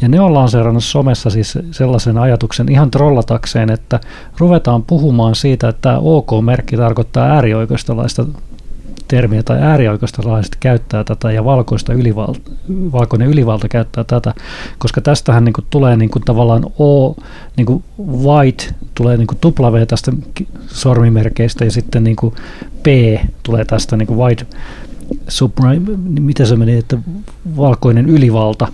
ja 0.00 0.08
ne 0.08 0.20
on 0.20 0.34
lanseerannut 0.34 0.84
somessa 0.84 1.30
siis 1.30 1.58
sellaisen 1.70 2.18
ajatuksen 2.18 2.72
ihan 2.72 2.90
trollatakseen, 2.90 3.70
että 3.70 4.00
ruvetaan 4.38 4.82
puhumaan 4.82 5.34
siitä, 5.34 5.68
että 5.68 5.80
tämä 5.82 5.98
OK-merkki 5.98 6.76
tarkoittaa 6.76 7.26
äärioikeistolaista 7.26 8.26
termiä 9.08 9.42
tai 9.42 9.62
äärioikeistolaiset 9.62 10.56
käyttää 10.60 11.04
tätä 11.04 11.32
ja 11.32 11.44
valkoista 11.44 11.92
ylivalta, 11.92 12.40
valkoinen 12.92 13.28
ylivalta 13.28 13.68
käyttää 13.68 14.04
tätä, 14.04 14.34
koska 14.78 15.00
tästähän 15.00 15.44
niin 15.44 15.52
kuin 15.52 15.66
tulee 15.70 15.96
niin 15.96 16.10
kuin 16.10 16.22
tavallaan 16.24 16.64
O, 16.78 17.16
niin 17.56 17.66
kuin 17.66 17.84
white 17.98 18.74
tulee 18.94 19.16
niin 19.16 19.26
kuin 19.26 19.38
W 19.60 19.86
tästä 19.86 20.12
sormimerkeistä 20.66 21.64
ja 21.64 21.70
sitten 21.70 22.04
niin 22.04 22.16
kuin 22.16 22.34
P 22.82 22.86
tulee 23.42 23.64
tästä 23.64 23.96
niin 23.96 24.06
kuin 24.06 24.18
white 24.18 24.46
supreme, 25.28 25.80
mitä 26.20 26.44
se 26.44 26.56
meni, 26.56 26.78
että 26.78 26.98
valkoinen 27.56 28.08
ylivalta, 28.08 28.68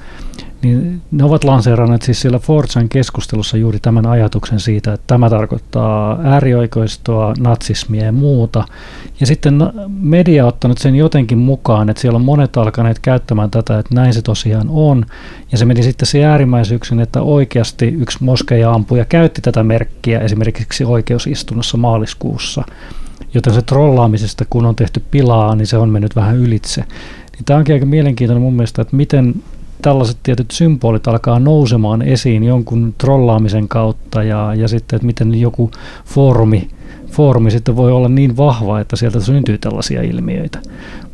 niin 0.63 1.03
ne 1.11 1.25
ovat 1.25 1.45
lanseeranneet 1.45 2.03
siis 2.03 2.21
siellä 2.21 2.39
Fortsan 2.39 2.89
keskustelussa 2.89 3.57
juuri 3.57 3.79
tämän 3.81 4.07
ajatuksen 4.07 4.61
siitä, 4.61 4.93
että 4.93 5.05
tämä 5.07 5.31
tarkoittaa 5.31 6.19
äärioikoistoa, 6.23 7.35
natsismia 7.39 8.05
ja 8.05 8.13
muuta. 8.13 8.65
Ja 9.21 9.27
sitten 9.27 9.63
media 10.01 10.45
on 10.45 10.49
ottanut 10.49 10.79
sen 10.79 10.95
jotenkin 10.95 11.39
mukaan, 11.39 11.91
että 11.91 12.01
siellä 12.01 12.17
on 12.17 12.25
monet 12.25 12.57
alkaneet 12.57 12.99
käyttämään 12.99 13.51
tätä, 13.51 13.79
että 13.79 13.95
näin 13.95 14.15
se 14.15 14.23
tosiaan 14.23 14.67
on. 14.69 15.07
Ja 15.53 15.59
se 15.59 15.65
meni 15.65 15.83
sitten 15.83 16.07
se 16.07 16.25
äärimmäisyyksin, 16.25 17.01
että 17.01 17.23
oikeasti 17.23 17.87
yksi 17.87 18.25
moskeja 18.25 18.73
ampuja 18.73 19.05
käytti 19.05 19.41
tätä 19.41 19.63
merkkiä 19.63 20.19
esimerkiksi 20.19 20.85
oikeusistunnossa 20.85 21.77
maaliskuussa. 21.77 22.65
Joten 23.35 23.55
se 23.55 23.63
trollaamisesta, 23.63 24.45
kun 24.51 24.67
on 24.67 24.77
tehty 24.77 25.03
pilaa, 25.11 25.55
niin 25.55 25.67
se 25.67 25.77
on 25.77 25.91
mennyt 25.91 26.17
vähän 26.17 26.37
ylitse. 26.37 26.85
Niin 27.33 27.45
tämä 27.45 27.59
onkin 27.59 27.75
aika 27.75 27.87
mielenkiintoinen 27.87 28.43
mun 28.43 28.55
mielestä, 28.55 28.83
että 28.83 28.97
miten 28.97 29.35
tällaiset 29.83 30.19
tietyt 30.23 30.51
symbolit 30.51 31.09
alkaa 31.09 31.39
nousemaan 31.39 32.03
esiin 32.03 32.43
jonkun 32.45 32.95
trollaamisen 32.99 33.69
kautta 33.69 34.23
ja, 34.23 34.55
ja 34.55 34.69
sitten, 34.69 34.97
että 34.97 35.07
miten 35.07 35.41
joku 35.41 35.71
foorumi, 36.05 36.71
foorumi 37.07 37.51
sitten 37.51 37.77
voi 37.77 37.93
olla 37.93 38.09
niin 38.09 38.37
vahva, 38.37 38.81
että 38.81 38.97
sieltä 38.97 39.21
syntyy 39.21 39.59
tällaisia 39.59 40.03
ilmiöitä. 40.03 40.59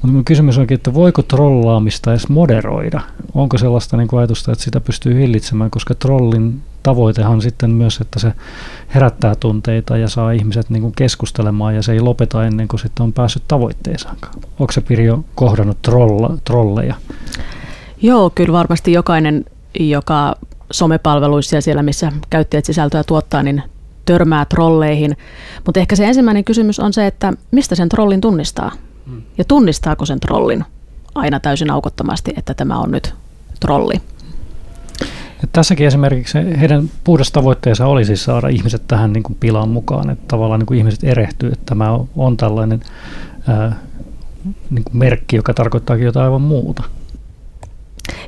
Mutta 0.02 0.23
kysymys 0.25 0.58
onkin, 0.58 0.75
että 0.75 0.94
voiko 0.94 1.23
trollaamista 1.23 2.11
edes 2.11 2.28
moderoida? 2.28 3.00
Onko 3.35 3.58
sellaista 3.58 3.96
niin 3.96 4.08
kuin 4.08 4.20
ajatusta, 4.20 4.52
että 4.52 4.64
sitä 4.64 4.80
pystyy 4.80 5.14
hillitsemään, 5.14 5.70
koska 5.70 5.94
trollin 5.94 6.61
tavoitehan 6.82 7.42
sitten 7.42 7.70
myös, 7.70 8.00
että 8.00 8.18
se 8.18 8.32
herättää 8.94 9.35
tunteita 9.35 9.96
ja 9.96 10.08
saa 10.08 10.32
ihmiset 10.32 10.70
niin 10.70 10.82
kuin 10.82 10.92
keskustelemaan 10.96 11.75
ja 11.75 11.82
se 11.82 11.92
ei 11.92 12.00
lopeta 12.00 12.44
ennen 12.44 12.68
kuin 12.68 12.80
sitten 12.80 13.04
on 13.04 13.12
päässyt 13.12 13.42
tavoitteeseenkaan. 13.49 14.35
Onko 14.58 14.73
se 14.73 14.80
Pirjo 14.80 15.25
kohdannut 15.35 15.82
trolla, 15.82 16.38
trolleja? 16.44 16.94
Joo, 18.03 18.31
kyllä 18.31 18.53
varmasti 18.53 18.93
jokainen, 18.93 19.45
joka 19.81 20.35
somepalveluissa 20.71 21.57
ja 21.57 21.62
siellä, 21.62 21.83
missä 21.83 22.12
käyttäjät 22.31 22.65
sisältöä 22.65 23.05
tuottaa, 23.05 23.43
niin 23.43 23.62
törmää 24.05 24.45
trolleihin. 24.45 25.17
Mutta 25.67 25.81
ehkä 25.81 25.97
se 25.97 26.05
ensimmäinen 26.05 26.45
kysymys 26.45 26.81
on 26.81 26.93
se, 26.93 27.07
että 27.07 27.33
mistä 27.50 27.75
sen 27.75 27.88
trollin 27.88 28.21
tunnistaa? 28.21 28.73
Hmm. 29.07 29.23
Ja 29.38 29.45
tunnistaako 29.45 30.05
sen 30.05 30.21
trollin 30.21 30.65
aina 31.15 31.41
täysin 31.41 31.71
aukottomasti, 31.71 32.35
että 32.37 32.55
tämä 32.55 32.79
on 32.79 32.91
nyt 32.91 33.15
trolli? 33.61 33.95
Ja 35.43 35.49
tässäkin 35.53 35.87
esimerkiksi 35.87 36.38
heidän 36.61 36.91
puhdas 37.05 37.33
tavoitteensa 37.33 37.87
oli 37.87 38.05
siis 38.05 38.25
saada 38.25 38.49
ihmiset 38.49 38.83
tähän 38.88 39.12
niin 39.12 39.23
kuin 39.23 39.37
pilaan 39.41 39.69
mukaan, 39.69 40.11
että 40.11 40.25
tavallaan 40.29 40.61
niin 40.61 40.67
kuin 40.67 40.79
ihmiset 40.79 41.05
erehtyy, 41.05 41.53
että 41.53 41.67
tämä 41.67 41.91
on, 41.91 42.09
on 42.17 42.37
tällainen 42.37 42.81
ää, 43.49 43.76
niin 44.71 44.85
kuin 44.85 44.97
merkki, 44.97 45.37
joka 45.37 45.55
tarkoittaakin 45.55 46.07
jotain 46.07 46.25
aivan 46.25 46.41
muuta. 46.41 46.83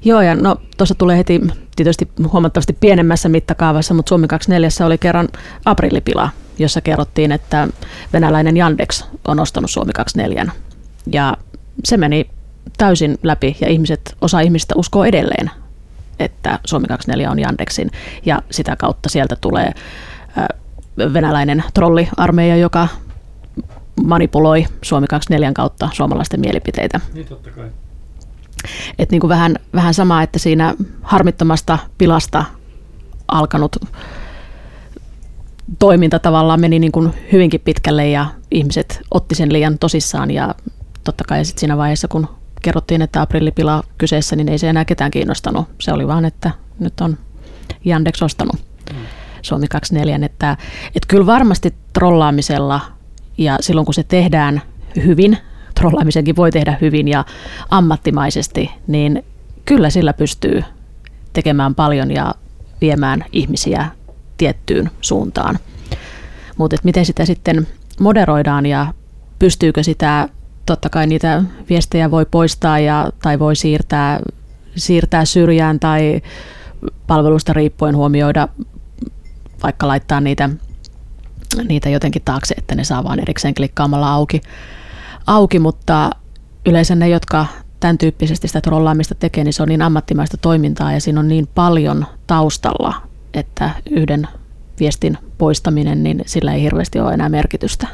Joo, 0.04 0.20
ja 0.20 0.34
no 0.34 0.56
tuossa 0.76 0.94
tulee 0.94 1.16
heti 1.16 1.40
tietysti 1.76 2.08
huomattavasti 2.32 2.72
pienemmässä 2.72 3.28
mittakaavassa, 3.28 3.94
mutta 3.94 4.08
Suomi 4.08 4.28
24 4.28 4.86
oli 4.86 4.98
kerran 4.98 5.28
aprillipila, 5.64 6.30
jossa 6.58 6.80
kerrottiin, 6.80 7.32
että 7.32 7.68
venäläinen 8.12 8.56
Yandex 8.56 9.04
on 9.28 9.40
ostanut 9.40 9.70
Suomi 9.70 9.92
24. 9.92 10.46
Ja 11.12 11.36
se 11.84 11.96
meni 11.96 12.30
täysin 12.78 13.18
läpi 13.22 13.56
ja 13.60 13.68
ihmiset, 13.68 14.16
osa 14.20 14.40
ihmistä 14.40 14.74
uskoo 14.76 15.04
edelleen, 15.04 15.50
että 16.18 16.58
Suomi 16.66 16.86
24 16.86 17.30
on 17.30 17.38
Yandexin 17.38 17.90
ja 18.26 18.42
sitä 18.50 18.76
kautta 18.76 19.08
sieltä 19.08 19.36
tulee 19.40 19.72
venäläinen 21.12 21.64
trolliarmeija, 21.74 22.56
joka 22.56 22.88
manipuloi 24.04 24.66
Suomi 24.82 25.06
24 25.06 25.52
kautta 25.52 25.88
suomalaisten 25.92 26.40
mielipiteitä. 26.40 27.00
Niin 27.14 27.26
totta 27.26 27.50
kai. 27.50 27.70
Et 28.98 29.10
niin 29.10 29.20
kuin 29.20 29.28
vähän, 29.28 29.56
vähän 29.74 29.94
sama, 29.94 30.22
että 30.22 30.38
siinä 30.38 30.74
harmittomasta 31.02 31.78
pilasta 31.98 32.44
alkanut 33.28 33.76
toiminta 35.78 36.18
tavallaan 36.18 36.60
meni 36.60 36.78
niin 36.78 36.92
kuin 36.92 37.14
hyvinkin 37.32 37.60
pitkälle 37.60 38.08
ja 38.08 38.26
ihmiset 38.50 39.00
otti 39.10 39.34
sen 39.34 39.52
liian 39.52 39.78
tosissaan 39.78 40.30
ja 40.30 40.54
totta 41.04 41.24
kai 41.28 41.44
sit 41.44 41.58
siinä 41.58 41.76
vaiheessa, 41.76 42.08
kun 42.08 42.28
kerrottiin, 42.62 43.02
että 43.02 43.22
aprillipila 43.22 43.84
kyseessä, 43.98 44.36
niin 44.36 44.48
ei 44.48 44.58
se 44.58 44.68
enää 44.68 44.84
ketään 44.84 45.10
kiinnostanut. 45.10 45.68
Se 45.80 45.92
oli 45.92 46.06
vaan, 46.06 46.24
että 46.24 46.50
nyt 46.78 47.00
on 47.00 47.18
Yandex 47.86 48.22
ostanut 48.22 48.56
mm. 48.92 48.98
Suomi 49.42 49.68
24. 49.68 50.26
Että, 50.26 50.56
että 50.86 51.06
kyllä 51.08 51.26
varmasti 51.26 51.74
trollaamisella 51.92 52.80
ja 53.38 53.56
silloin 53.60 53.84
kun 53.84 53.94
se 53.94 54.02
tehdään 54.02 54.62
hyvin, 54.96 55.38
trollaamisenkin 55.78 56.36
voi 56.36 56.50
tehdä 56.50 56.76
hyvin 56.80 57.08
ja 57.08 57.24
ammattimaisesti, 57.70 58.70
niin 58.86 59.24
kyllä 59.64 59.90
sillä 59.90 60.12
pystyy 60.12 60.64
tekemään 61.32 61.74
paljon 61.74 62.10
ja 62.10 62.34
viemään 62.80 63.24
ihmisiä 63.32 63.86
tiettyyn 64.38 64.90
suuntaan. 65.00 65.58
Mutta 66.56 66.76
miten 66.84 67.06
sitä 67.06 67.24
sitten 67.24 67.66
moderoidaan 68.00 68.66
ja 68.66 68.86
pystyykö 69.38 69.82
sitä, 69.82 70.28
totta 70.66 70.88
kai 70.88 71.06
niitä 71.06 71.42
viestejä 71.70 72.10
voi 72.10 72.26
poistaa 72.30 72.78
ja, 72.78 73.10
tai 73.22 73.38
voi 73.38 73.56
siirtää, 73.56 74.20
siirtää 74.76 75.24
syrjään 75.24 75.80
tai 75.80 76.22
palvelusta 77.06 77.52
riippuen 77.52 77.96
huomioida, 77.96 78.48
vaikka 79.62 79.88
laittaa 79.88 80.20
niitä, 80.20 80.50
niitä 81.68 81.88
jotenkin 81.88 82.22
taakse, 82.24 82.54
että 82.58 82.74
ne 82.74 82.84
saa 82.84 83.04
vain 83.04 83.20
erikseen 83.20 83.54
klikkaamalla 83.54 84.12
auki 84.12 84.40
auki, 85.28 85.58
mutta 85.58 86.10
yleensä 86.66 86.94
ne, 86.94 87.08
jotka 87.08 87.46
tämän 87.80 87.98
tyyppisesti 87.98 88.48
sitä 88.48 88.60
trollaamista 88.60 89.14
tekee, 89.14 89.44
niin 89.44 89.52
se 89.52 89.62
on 89.62 89.68
niin 89.68 89.82
ammattimaista 89.82 90.36
toimintaa 90.36 90.92
ja 90.92 91.00
siinä 91.00 91.20
on 91.20 91.28
niin 91.28 91.48
paljon 91.54 92.06
taustalla, 92.26 92.94
että 93.34 93.70
yhden 93.90 94.28
viestin 94.80 95.18
poistaminen, 95.38 96.02
niin 96.02 96.22
sillä 96.26 96.54
ei 96.54 96.62
hirveästi 96.62 97.00
ole 97.00 97.14
enää 97.14 97.28
merkitystä. 97.28 97.86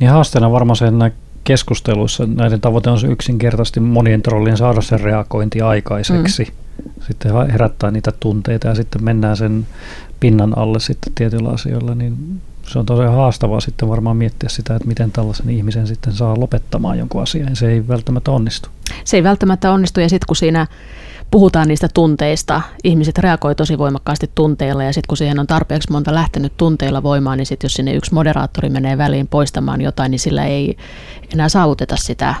Niin 0.00 0.10
haasteena 0.10 0.52
varmaan 0.52 0.76
sen 0.76 1.12
keskusteluissa 1.44 2.26
näiden 2.26 2.60
tavoite 2.60 2.90
on 2.90 3.00
se 3.00 3.06
yksinkertaisesti 3.06 3.80
monien 3.80 4.22
trollien 4.22 4.56
saada 4.56 4.80
sen 4.80 5.00
reagointi 5.00 5.60
aikaiseksi. 5.60 6.44
Mm. 6.44 6.92
Sitten 7.06 7.32
herättää 7.52 7.90
niitä 7.90 8.12
tunteita 8.20 8.68
ja 8.68 8.74
sitten 8.74 9.04
mennään 9.04 9.36
sen 9.36 9.66
pinnan 10.20 10.58
alle 10.58 10.80
sitten 10.80 11.12
tietyillä 11.14 11.48
asioilla, 11.48 11.94
niin 11.94 12.40
se 12.66 12.78
on 12.78 12.86
tosiaan 12.86 13.14
haastavaa 13.14 13.60
sitten 13.60 13.88
varmaan 13.88 14.16
miettiä 14.16 14.48
sitä, 14.48 14.76
että 14.76 14.88
miten 14.88 15.12
tällaisen 15.12 15.50
ihmisen 15.50 15.86
sitten 15.86 16.12
saa 16.12 16.40
lopettamaan 16.40 16.98
jonkun 16.98 17.22
asian. 17.22 17.56
Se 17.56 17.70
ei 17.70 17.88
välttämättä 17.88 18.30
onnistu. 18.30 18.68
Se 19.04 19.16
ei 19.16 19.22
välttämättä 19.22 19.72
onnistu 19.72 20.00
ja 20.00 20.08
sitten 20.08 20.26
kun 20.26 20.36
siinä 20.36 20.66
puhutaan 21.30 21.68
niistä 21.68 21.88
tunteista, 21.94 22.62
ihmiset 22.84 23.18
reagoi 23.18 23.54
tosi 23.54 23.78
voimakkaasti 23.78 24.30
tunteilla 24.34 24.84
ja 24.84 24.92
sitten 24.92 25.08
kun 25.08 25.16
siihen 25.16 25.38
on 25.38 25.46
tarpeeksi 25.46 25.92
monta 25.92 26.14
lähtenyt 26.14 26.52
tunteilla 26.56 27.02
voimaan, 27.02 27.38
niin 27.38 27.46
sitten 27.46 27.64
jos 27.64 27.74
sinne 27.74 27.94
yksi 27.94 28.14
moderaattori 28.14 28.70
menee 28.70 28.98
väliin 28.98 29.26
poistamaan 29.26 29.80
jotain, 29.80 30.10
niin 30.10 30.18
sillä 30.18 30.44
ei 30.44 30.76
enää 31.32 31.48
saavuteta 31.48 31.96
sitä 31.96 32.34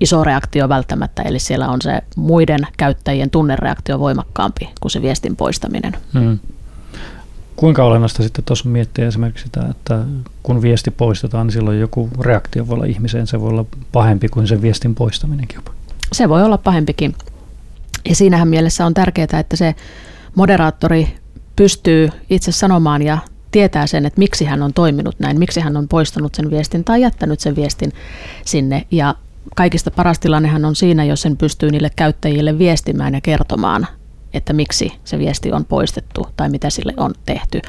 iso 0.00 0.24
reaktio 0.24 0.68
välttämättä, 0.68 1.22
eli 1.22 1.38
siellä 1.38 1.68
on 1.68 1.82
se 1.82 2.02
muiden 2.16 2.60
käyttäjien 2.76 3.30
tunnereaktio 3.30 3.98
voimakkaampi 3.98 4.70
kuin 4.80 4.92
se 4.92 5.02
viestin 5.02 5.36
poistaminen. 5.36 5.96
Hmm. 6.12 6.38
Kuinka 7.58 7.84
olennaista 7.84 8.22
sitten 8.22 8.44
tuossa 8.44 8.68
miettiä 8.68 9.08
esimerkiksi 9.08 9.44
sitä, 9.44 9.66
että 9.70 10.04
kun 10.42 10.62
viesti 10.62 10.90
poistetaan, 10.90 11.46
niin 11.46 11.52
silloin 11.52 11.80
joku 11.80 12.08
reaktio 12.20 12.66
voi 12.66 12.74
olla 12.74 12.84
ihmiseen, 12.84 13.26
se 13.26 13.40
voi 13.40 13.48
olla 13.48 13.64
pahempi 13.92 14.28
kuin 14.28 14.48
sen 14.48 14.62
viestin 14.62 14.94
poistaminenkin 14.94 15.56
jopa. 15.56 15.72
Se 16.12 16.28
voi 16.28 16.42
olla 16.42 16.58
pahempikin. 16.58 17.14
Ja 18.08 18.14
siinähän 18.14 18.48
mielessä 18.48 18.86
on 18.86 18.94
tärkeää, 18.94 19.40
että 19.40 19.56
se 19.56 19.74
moderaattori 20.34 21.18
pystyy 21.56 22.08
itse 22.30 22.52
sanomaan 22.52 23.02
ja 23.02 23.18
tietää 23.50 23.86
sen, 23.86 24.06
että 24.06 24.18
miksi 24.18 24.44
hän 24.44 24.62
on 24.62 24.72
toiminut 24.72 25.20
näin, 25.20 25.38
miksi 25.38 25.60
hän 25.60 25.76
on 25.76 25.88
poistanut 25.88 26.34
sen 26.34 26.50
viestin 26.50 26.84
tai 26.84 27.00
jättänyt 27.00 27.40
sen 27.40 27.56
viestin 27.56 27.92
sinne. 28.44 28.86
Ja 28.90 29.14
kaikista 29.56 29.90
paras 29.90 30.18
tilannehan 30.18 30.64
on 30.64 30.76
siinä, 30.76 31.04
jos 31.04 31.22
sen 31.22 31.36
pystyy 31.36 31.70
niille 31.70 31.90
käyttäjille 31.96 32.58
viestimään 32.58 33.14
ja 33.14 33.20
kertomaan, 33.20 33.86
että 34.38 34.52
miksi 34.52 34.92
se 35.04 35.18
viesti 35.18 35.52
on 35.52 35.64
poistettu 35.64 36.26
tai 36.36 36.48
mitä 36.48 36.70
sille 36.70 36.94
on 36.96 37.14
tehty. 37.26 37.60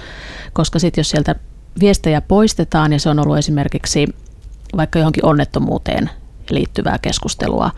Koska 0.53 0.79
sitten 0.79 0.99
jos 0.99 1.09
sieltä 1.09 1.35
viestejä 1.79 2.21
poistetaan 2.21 2.93
ja 2.93 2.99
se 2.99 3.09
on 3.09 3.19
ollut 3.19 3.37
esimerkiksi 3.37 4.07
vaikka 4.77 4.99
johonkin 4.99 5.25
onnettomuuteen 5.25 6.09
liittyvää 6.49 6.97
keskustelua, 7.01 7.71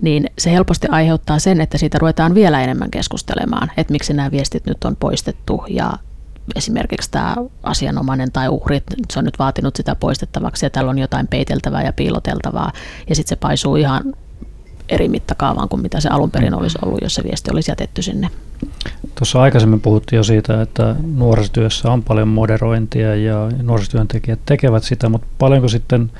niin 0.00 0.26
se 0.38 0.52
helposti 0.52 0.86
aiheuttaa 0.90 1.38
sen, 1.38 1.60
että 1.60 1.78
siitä 1.78 1.98
ruvetaan 1.98 2.34
vielä 2.34 2.62
enemmän 2.62 2.90
keskustelemaan, 2.90 3.70
että 3.76 3.92
miksi 3.92 4.12
nämä 4.12 4.30
viestit 4.30 4.66
nyt 4.66 4.84
on 4.84 4.96
poistettu 4.96 5.64
ja 5.68 5.92
esimerkiksi 6.56 7.10
tämä 7.10 7.36
asianomainen 7.62 8.32
tai 8.32 8.48
uhri, 8.48 8.82
se 9.10 9.18
on 9.18 9.24
nyt 9.24 9.38
vaatinut 9.38 9.76
sitä 9.76 9.94
poistettavaksi 9.94 10.66
ja 10.66 10.70
täällä 10.70 10.90
on 10.90 10.98
jotain 10.98 11.28
peiteltävää 11.28 11.82
ja 11.82 11.92
piiloteltavaa 11.92 12.72
ja 13.08 13.14
sitten 13.14 13.28
se 13.28 13.36
paisuu 13.36 13.76
ihan 13.76 14.02
eri 14.90 15.08
mittakaavaan 15.08 15.68
kuin 15.68 15.82
mitä 15.82 16.00
se 16.00 16.08
alun 16.08 16.30
perin 16.30 16.54
olisi 16.54 16.78
ollut, 16.84 17.02
jos 17.02 17.14
se 17.14 17.24
viesti 17.24 17.50
olisi 17.52 17.70
jätetty 17.70 18.02
sinne. 18.02 18.28
Tuossa 19.14 19.42
aikaisemmin 19.42 19.80
puhuttiin 19.80 20.16
jo 20.16 20.24
siitä, 20.24 20.62
että 20.62 20.96
nuorisotyössä 21.14 21.90
on 21.90 22.02
paljon 22.02 22.28
moderointia 22.28 23.16
ja 23.16 23.48
nuorisotyöntekijät 23.62 24.38
tekevät 24.46 24.82
sitä, 24.82 25.08
mutta 25.08 25.26
paljonko 25.38 25.68
sitten 25.68 26.10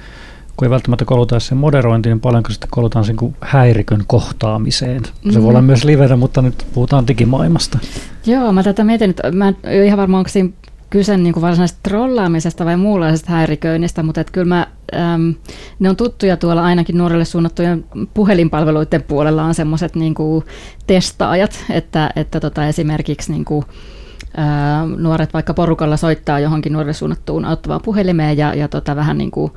kun 0.57 0.67
ei 0.67 0.71
välttämättä 0.71 1.05
koluta 1.05 1.41
sen 1.41 1.59
moderointiin, 1.59 2.11
niin 2.11 2.21
paljonko 2.21 2.51
sitten 2.51 2.71
kolutaan 2.71 3.05
sen 3.05 3.17
kuin 3.17 3.37
häirikön 3.41 4.05
kohtaamiseen. 4.07 5.05
Se 5.05 5.39
mm. 5.39 5.43
voi 5.43 5.49
olla 5.49 5.63
myös 5.63 5.85
livenä, 5.85 6.17
mutta 6.17 6.43
nyt 6.43 6.67
puhutaan 6.75 7.07
digimaailmasta. 7.07 7.79
Joo, 8.27 8.53
mä 8.53 8.63
tätä 8.63 8.85
mietin, 8.85 9.11
että 9.11 9.33
mä 9.33 9.49
en 9.49 9.85
ihan 9.85 9.99
varmaan 9.99 10.19
onko 10.19 10.29
siinä 10.29 10.51
kyse 10.91 11.17
niin 11.17 11.33
kuin 11.33 11.43
varsinaisesta 11.43 11.81
trollaamisesta 11.83 12.65
vai 12.65 12.77
muunlaisesta 12.77 13.33
häiriköinnistä, 13.33 14.03
mutta 14.03 14.21
että 14.21 14.33
kyllä 14.33 14.47
mä, 14.47 14.67
äm, 14.95 15.35
ne 15.79 15.91
on 15.91 15.97
tuttuja 15.97 16.37
tuolla 16.37 16.65
ainakin 16.65 16.99
nuorille 16.99 17.25
suunnattujen 17.25 17.85
puhelinpalveluiden 18.15 19.03
puolella 19.03 19.45
on 19.45 19.55
semmoiset 19.55 19.97
niin 19.97 20.15
testaajat, 20.87 21.65
että, 21.71 22.11
että 22.17 22.41
tota 22.41 22.67
esimerkiksi 22.67 23.33
niin 23.33 23.45
kuin, 23.45 23.65
ää, 24.37 24.87
nuoret 24.87 25.33
vaikka 25.35 25.55
porukalla 25.55 25.97
soittaa 25.97 26.41
johonkin 26.41 26.73
nuorille 26.73 26.93
suunnattuun 26.93 27.45
auttavaan 27.45 27.83
puhelimeen 27.85 28.39
ja, 28.39 28.55
ja 28.55 28.69
tota 28.69 28.97
vähän 28.97 29.19
niin 29.19 29.31
kuin, 29.31 29.53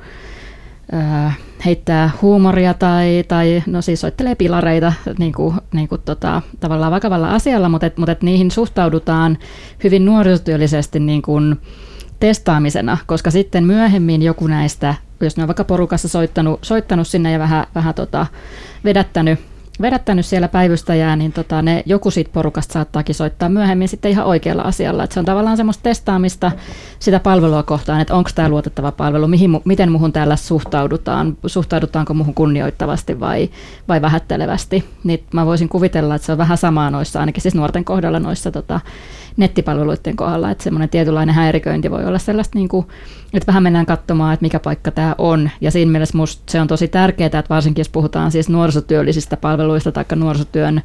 heittää 1.64 2.10
huumoria 2.22 2.74
tai, 2.74 3.24
tai 3.28 3.62
no 3.66 3.82
siis 3.82 4.00
soittelee 4.00 4.34
pilareita 4.34 4.92
niin 5.18 5.32
kuin, 5.32 5.54
niin 5.72 5.88
kuin 5.88 6.00
tota, 6.04 6.42
tavallaan 6.60 6.92
vakavalla 6.92 7.30
asialla, 7.30 7.68
mutta, 7.68 7.86
et, 7.86 7.96
mutta 7.96 8.12
et 8.12 8.22
niihin 8.22 8.50
suhtaudutaan 8.50 9.38
hyvin 9.84 10.04
nuorisotyöllisesti 10.04 11.00
niin 11.00 11.22
kuin 11.22 11.56
testaamisena, 12.20 12.98
koska 13.06 13.30
sitten 13.30 13.64
myöhemmin 13.64 14.22
joku 14.22 14.46
näistä, 14.46 14.94
jos 15.20 15.36
ne 15.36 15.42
on 15.42 15.48
vaikka 15.48 15.64
porukassa 15.64 16.08
soittanut, 16.08 16.58
soittanut 16.62 17.08
sinne 17.08 17.32
ja 17.32 17.38
vähän, 17.38 17.66
vähän 17.74 17.94
tota, 17.94 18.26
vedättänyt 18.84 19.40
vedättänyt 19.80 20.26
siellä 20.26 20.48
päivystäjää, 20.48 21.16
niin 21.16 21.32
tota, 21.32 21.62
ne, 21.62 21.82
joku 21.86 22.10
siitä 22.10 22.30
porukasta 22.32 22.72
saattaakin 22.72 23.14
soittaa 23.14 23.48
myöhemmin 23.48 23.88
sitten 23.88 24.10
ihan 24.10 24.26
oikealla 24.26 24.62
asialla. 24.62 25.04
Et 25.04 25.12
se 25.12 25.20
on 25.20 25.24
tavallaan 25.26 25.56
semmoista 25.56 25.82
testaamista 25.82 26.52
sitä 26.98 27.20
palvelua 27.20 27.62
kohtaan, 27.62 28.00
että 28.00 28.14
onko 28.14 28.30
tämä 28.34 28.48
luotettava 28.48 28.92
palvelu, 28.92 29.28
mihin, 29.28 29.60
miten 29.64 29.92
muhun 29.92 30.12
täällä 30.12 30.36
suhtaudutaan, 30.36 31.36
suhtaudutaanko 31.46 32.14
muhun 32.14 32.34
kunnioittavasti 32.34 33.20
vai, 33.20 33.50
vai 33.88 34.02
vähättelevästi. 34.02 34.84
Niin 35.04 35.24
mä 35.32 35.46
voisin 35.46 35.68
kuvitella, 35.68 36.14
että 36.14 36.26
se 36.26 36.32
on 36.32 36.38
vähän 36.38 36.58
samaa 36.58 36.90
noissa, 36.90 37.20
ainakin 37.20 37.42
siis 37.42 37.54
nuorten 37.54 37.84
kohdalla 37.84 38.20
noissa 38.20 38.50
tota, 38.50 38.80
nettipalveluiden 39.36 40.16
kohdalla, 40.16 40.50
että 40.50 40.64
semmoinen 40.64 40.88
tietynlainen 40.88 41.34
häiriköinti 41.34 41.90
voi 41.90 42.04
olla 42.04 42.18
sellaista, 42.18 42.58
niin 42.58 42.68
kuin, 42.68 42.86
että 43.34 43.46
vähän 43.46 43.62
mennään 43.62 43.86
katsomaan, 43.86 44.34
että 44.34 44.44
mikä 44.44 44.60
paikka 44.60 44.90
tämä 44.90 45.14
on. 45.18 45.50
Ja 45.60 45.70
siinä 45.70 45.92
mielessä 45.92 46.18
musta 46.18 46.42
se 46.52 46.60
on 46.60 46.66
tosi 46.66 46.88
tärkeää, 46.88 47.26
että 47.26 47.44
varsinkin 47.48 47.80
jos 47.80 47.88
puhutaan 47.88 48.32
siis 48.32 48.48
nuorisotyöllisistä 48.48 49.36
palveluista 49.36 49.92
tai 49.92 50.04
nuorisotyön 50.16 50.82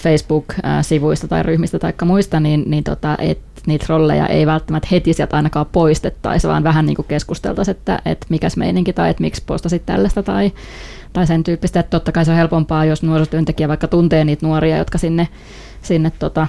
Facebook-sivuista 0.00 1.28
tai 1.28 1.42
ryhmistä 1.42 1.78
tai 1.78 1.92
muista, 2.04 2.40
niin, 2.40 2.64
niin 2.66 2.84
tota, 2.84 3.16
et 3.18 3.38
niitä 3.66 3.86
rolleja 3.88 4.26
ei 4.26 4.46
välttämättä 4.46 4.88
heti 4.90 5.12
sieltä 5.12 5.36
ainakaan 5.36 5.66
poistettaisi, 5.72 6.48
vaan 6.48 6.64
vähän 6.64 6.86
niin 6.86 6.96
keskusteltaisiin, 7.08 7.76
että, 7.76 8.02
että 8.04 8.26
mikäs 8.28 8.56
meininki 8.56 8.92
tai 8.92 9.10
että 9.10 9.20
miksi 9.20 9.42
postasit 9.46 9.86
tällaista 9.86 10.22
tai, 10.22 10.52
tai 11.12 11.26
sen 11.26 11.44
tyyppistä. 11.44 11.80
Että 11.80 11.90
totta 11.90 12.12
kai 12.12 12.24
se 12.24 12.30
on 12.30 12.36
helpompaa, 12.36 12.84
jos 12.84 13.02
nuorisotyöntekijä 13.02 13.68
vaikka 13.68 13.88
tuntee 13.88 14.24
niitä 14.24 14.46
nuoria, 14.46 14.78
jotka 14.78 14.98
sinne, 14.98 15.28
sinne 15.82 16.12
tota, 16.18 16.46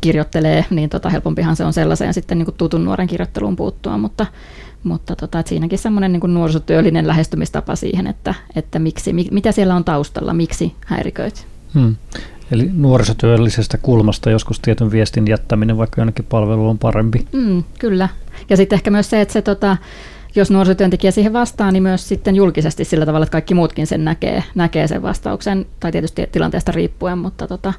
kirjoittelee, 0.00 0.64
niin 0.70 0.90
tota, 0.90 1.10
helpompihan 1.10 1.56
se 1.56 1.64
on 1.64 1.72
sellaiseen 1.72 2.14
sitten 2.14 2.38
niin 2.38 2.46
kuin 2.46 2.56
tutun 2.56 2.84
nuoren 2.84 3.06
kirjoitteluun 3.06 3.56
puuttua, 3.56 3.98
mutta, 3.98 4.26
mutta 4.84 5.16
tota, 5.16 5.38
että 5.38 5.48
siinäkin 5.48 5.78
semmoinen 5.78 6.12
niin 6.12 6.34
nuorisotyöllinen 6.34 7.06
lähestymistapa 7.06 7.76
siihen, 7.76 8.06
että, 8.06 8.34
että 8.56 8.78
miksi, 8.78 9.12
mi, 9.12 9.28
mitä 9.30 9.52
siellä 9.52 9.74
on 9.74 9.84
taustalla, 9.84 10.32
miksi 10.32 10.74
häiriköit. 10.86 11.46
Hmm. 11.74 11.96
Eli 12.50 12.70
nuorisotyöllisestä 12.72 13.78
kulmasta 13.78 14.30
joskus 14.30 14.60
tietyn 14.60 14.90
viestin 14.90 15.26
jättäminen 15.26 15.78
vaikka 15.78 16.00
jonnekin 16.00 16.24
palvelu 16.24 16.68
on 16.68 16.78
parempi. 16.78 17.26
Hmm, 17.32 17.64
kyllä. 17.78 18.08
Ja 18.50 18.56
sitten 18.56 18.76
ehkä 18.76 18.90
myös 18.90 19.10
se, 19.10 19.20
että 19.20 19.32
se 19.32 19.42
tota, 19.42 19.76
jos 20.34 20.50
nuorisotyöntekijä 20.50 21.10
siihen 21.10 21.32
vastaa, 21.32 21.72
niin 21.72 21.82
myös 21.82 22.08
sitten 22.08 22.36
julkisesti 22.36 22.84
sillä 22.84 23.06
tavalla, 23.06 23.24
että 23.24 23.32
kaikki 23.32 23.54
muutkin 23.54 23.86
sen 23.86 24.04
näkee, 24.04 24.42
näkee 24.54 24.88
sen 24.88 25.02
vastauksen, 25.02 25.66
tai 25.80 25.92
tietysti 25.92 26.26
tilanteesta 26.32 26.72
riippuen, 26.72 27.18
mutta 27.18 27.46
tota, 27.46 27.72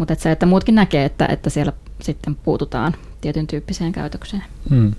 mutta 0.00 0.12
et 0.12 0.20
se, 0.20 0.32
että 0.32 0.46
muutkin 0.46 0.74
näkee, 0.74 1.04
että, 1.04 1.26
että 1.26 1.50
siellä 1.50 1.72
sitten 2.02 2.34
puututaan 2.34 2.94
tietyn 3.20 3.46
tyyppiseen 3.46 3.92
käytökseen. 3.92 4.42
Hmm. 4.70 4.92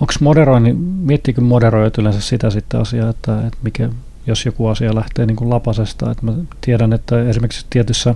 Onko 0.00 0.12
moderointi, 0.20 0.72
miettiikö 0.98 1.40
moderoijat 1.40 1.98
yleensä 1.98 2.20
sitä 2.20 2.50
sitten 2.50 2.80
asiaa, 2.80 3.10
että, 3.10 3.46
että 3.46 3.58
mikä, 3.62 3.88
jos 4.26 4.46
joku 4.46 4.66
asia 4.66 4.94
lähtee 4.94 5.26
niin 5.26 5.36
kuin 5.36 5.50
lapasesta, 5.50 6.10
että 6.10 6.26
mä 6.26 6.32
tiedän, 6.60 6.92
että 6.92 7.28
esimerkiksi 7.28 7.66
tietyssä 7.70 8.14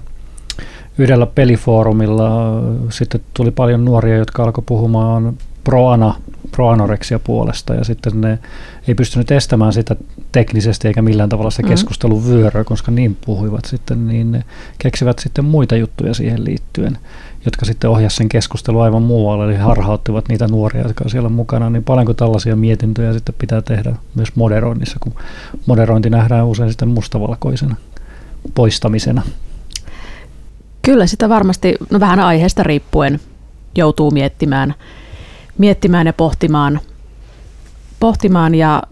yhdellä 0.98 1.26
pelifoorumilla 1.26 2.30
sitten 2.90 3.20
tuli 3.34 3.50
paljon 3.50 3.84
nuoria, 3.84 4.16
jotka 4.16 4.42
alkoi 4.42 4.64
puhumaan 4.66 5.36
proana, 5.64 6.14
proanoreksia 6.58 7.18
puolesta 7.18 7.74
ja 7.74 7.84
sitten 7.84 8.20
ne 8.20 8.38
ei 8.88 8.94
pystynyt 8.94 9.30
estämään 9.30 9.72
sitä 9.72 9.96
teknisesti 10.32 10.88
eikä 10.88 11.02
millään 11.02 11.28
tavalla 11.28 11.50
se 11.50 11.62
mm. 11.62 11.68
keskustelun 11.68 12.26
vyöryä, 12.26 12.64
koska 12.64 12.90
niin 12.90 13.16
puhuivat 13.26 13.64
sitten, 13.64 14.08
niin 14.08 14.32
ne 14.32 14.44
keksivät 14.78 15.18
sitten 15.18 15.44
muita 15.44 15.76
juttuja 15.76 16.14
siihen 16.14 16.44
liittyen, 16.44 16.98
jotka 17.44 17.66
sitten 17.66 17.90
ohjasivat 17.90 18.18
sen 18.18 18.28
keskustelun 18.28 18.82
aivan 18.82 19.02
muualle, 19.02 19.44
eli 19.44 19.56
harhauttivat 19.56 20.28
niitä 20.28 20.48
nuoria, 20.48 20.82
jotka 20.82 21.04
on 21.04 21.10
siellä 21.10 21.28
mukana, 21.28 21.70
niin 21.70 21.84
paljonko 21.84 22.14
tällaisia 22.14 22.56
mietintöjä 22.56 23.12
sitten 23.12 23.34
pitää 23.38 23.62
tehdä 23.62 23.96
myös 24.14 24.36
moderoinnissa, 24.36 24.98
kun 25.00 25.14
moderointi 25.66 26.10
nähdään 26.10 26.46
usein 26.46 26.68
sitten 26.68 26.88
mustavalkoisena 26.88 27.76
poistamisena. 28.54 29.22
Kyllä 30.82 31.06
sitä 31.06 31.28
varmasti, 31.28 31.74
no 31.90 32.00
vähän 32.00 32.20
aiheesta 32.20 32.62
riippuen, 32.62 33.20
joutuu 33.74 34.10
miettimään– 34.10 34.74
miettimään 35.58 36.06
ja 36.06 36.12
pohtimaan, 36.12 36.80
pohtimaan 38.00 38.54
ja 38.54 38.82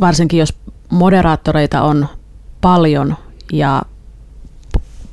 varsinkin 0.00 0.38
jos 0.38 0.54
moderaattoreita 0.90 1.82
on 1.82 2.08
paljon 2.60 3.16
ja 3.52 3.82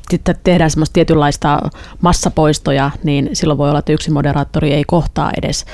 sitten 0.10 0.36
tehdään 0.44 0.72
semmoista 0.72 0.94
tietynlaista 0.94 1.60
massapoistoja, 2.02 2.92
niin 3.04 3.30
silloin 3.34 3.58
voi 3.58 3.70
olla, 3.70 3.80
että 3.80 3.94
yksi 3.94 4.12
moderaattori 4.12 4.74
ei 4.74 4.84
kohtaa 4.88 5.32
edes 5.38 5.66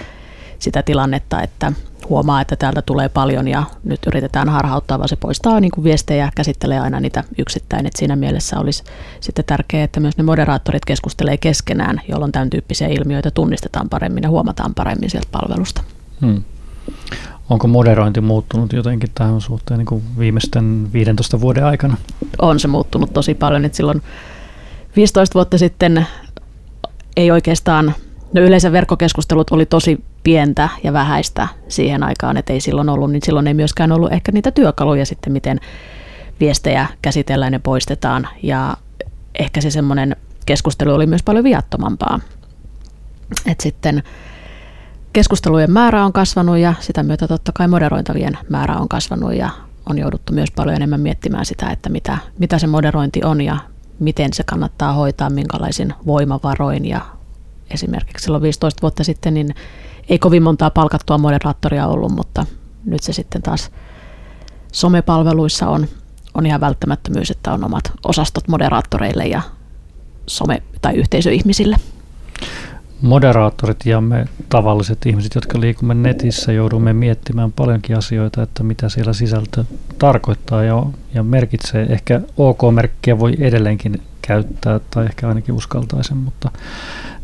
sitä 0.59 0.83
tilannetta, 0.83 1.41
että 1.41 1.73
huomaa, 2.09 2.41
että 2.41 2.55
täältä 2.55 2.81
tulee 2.81 3.09
paljon 3.09 3.47
ja 3.47 3.63
nyt 3.83 3.99
yritetään 4.07 4.49
harhauttaa, 4.49 4.99
vaan 4.99 5.09
se 5.09 5.15
poistaa 5.15 5.59
niin 5.59 5.71
kuin 5.71 5.83
viestejä 5.83 6.25
ja 6.25 6.31
käsittelee 6.35 6.79
aina 6.79 6.99
niitä 6.99 7.23
yksittäin. 7.37 7.85
Et 7.85 7.95
siinä 7.95 8.15
mielessä 8.15 8.59
olisi 8.59 8.83
sitten 9.19 9.45
tärkeää, 9.45 9.83
että 9.83 9.99
myös 9.99 10.17
ne 10.17 10.23
moderaattorit 10.23 10.85
keskustelee 10.85 11.37
keskenään, 11.37 12.01
jolloin 12.09 12.31
tämän 12.31 12.49
tyyppisiä 12.49 12.87
ilmiöitä 12.87 13.31
tunnistetaan 13.31 13.89
paremmin 13.89 14.23
ja 14.23 14.29
huomataan 14.29 14.73
paremmin 14.73 15.09
sieltä 15.09 15.27
palvelusta. 15.31 15.83
Hmm. 16.21 16.43
Onko 17.49 17.67
moderointi 17.67 18.21
muuttunut 18.21 18.73
jotenkin 18.73 19.09
tähän 19.15 19.41
suhteen 19.41 19.77
niin 19.77 19.85
kuin 19.85 20.03
viimeisten 20.19 20.89
15 20.93 21.41
vuoden 21.41 21.65
aikana? 21.65 21.97
On 22.41 22.59
se 22.59 22.67
muuttunut 22.67 23.13
tosi 23.13 23.33
paljon. 23.33 23.65
Että 23.65 23.75
silloin 23.75 24.01
15 24.95 25.33
vuotta 25.33 25.57
sitten 25.57 26.07
ei 27.17 27.31
oikeastaan 27.31 27.95
No 28.33 28.41
yleensä 28.41 28.71
verkkokeskustelut 28.71 29.49
oli 29.51 29.65
tosi 29.65 30.03
pientä 30.27 30.69
ja 30.83 30.93
vähäistä 30.93 31.47
siihen 31.67 32.03
aikaan, 32.03 32.37
että 32.37 32.53
ei 32.53 32.61
silloin 32.61 32.89
ollut, 32.89 33.11
niin 33.11 33.21
silloin 33.25 33.47
ei 33.47 33.53
myöskään 33.53 33.91
ollut 33.91 34.13
ehkä 34.13 34.31
niitä 34.31 34.51
työkaluja 34.51 35.05
sitten, 35.05 35.33
miten 35.33 35.59
viestejä 36.39 36.87
käsitellään 37.01 37.53
ja 37.53 37.59
poistetaan. 37.59 38.27
Ja 38.43 38.77
ehkä 39.39 39.61
se 39.61 39.71
semmoinen 39.71 40.15
keskustelu 40.45 40.93
oli 40.93 41.05
myös 41.05 41.23
paljon 41.23 41.43
viattomampaa. 41.43 42.19
Et 43.45 43.59
sitten 43.59 44.03
keskustelujen 45.13 45.71
määrä 45.71 46.05
on 46.05 46.13
kasvanut 46.13 46.57
ja 46.57 46.73
sitä 46.79 47.03
myötä 47.03 47.27
totta 47.27 47.51
kai 47.51 47.67
moderointavien 47.67 48.37
määrä 48.49 48.75
on 48.75 48.89
kasvanut 48.89 49.33
ja 49.33 49.49
on 49.89 49.97
jouduttu 49.97 50.33
myös 50.33 50.51
paljon 50.51 50.75
enemmän 50.75 51.01
miettimään 51.01 51.45
sitä, 51.45 51.69
että 51.69 51.89
mitä, 51.89 52.17
mitä 52.39 52.59
se 52.59 52.67
moderointi 52.67 53.23
on 53.23 53.41
ja 53.41 53.57
miten 53.99 54.33
se 54.33 54.43
kannattaa 54.43 54.93
hoitaa, 54.93 55.29
minkälaisin 55.29 55.93
voimavaroin 56.05 56.85
ja 56.85 57.01
esimerkiksi 57.71 58.23
silloin 58.23 58.43
15 58.43 58.81
vuotta 58.81 59.03
sitten, 59.03 59.33
niin 59.33 59.55
ei 60.09 60.19
kovin 60.19 60.43
montaa 60.43 60.69
palkattua 60.69 61.17
moderaattoria 61.17 61.87
ollut, 61.87 62.11
mutta 62.11 62.45
nyt 62.85 63.03
se 63.03 63.13
sitten 63.13 63.41
taas 63.41 63.71
somepalveluissa 64.71 65.69
on, 65.69 65.87
on 66.33 66.45
ihan 66.45 66.61
välttämättömyys, 66.61 67.31
että 67.31 67.53
on 67.53 67.63
omat 67.63 67.91
osastot 68.03 68.47
moderaattoreille 68.47 69.25
ja 69.27 69.41
some- 70.31 70.61
tai 70.81 70.95
yhteisöihmisille. 70.95 71.75
Moderaattorit 73.01 73.85
ja 73.85 74.01
me 74.01 74.25
tavalliset 74.49 75.05
ihmiset, 75.05 75.35
jotka 75.35 75.59
liikumme 75.59 75.93
netissä, 75.93 76.51
joudumme 76.51 76.93
miettimään 76.93 77.51
paljonkin 77.51 77.97
asioita, 77.97 78.43
että 78.43 78.63
mitä 78.63 78.89
siellä 78.89 79.13
sisältö 79.13 79.63
tarkoittaa 79.99 80.63
ja, 80.63 80.83
ja 81.13 81.23
merkitsee. 81.23 81.85
Ehkä 81.89 82.21
OK-merkkiä 82.37 83.19
voi 83.19 83.33
edelleenkin 83.39 84.01
käyttää 84.21 84.79
tai 84.91 85.05
ehkä 85.05 85.27
ainakin 85.27 85.55
uskaltaisen, 85.55 86.17
mutta 86.17 86.51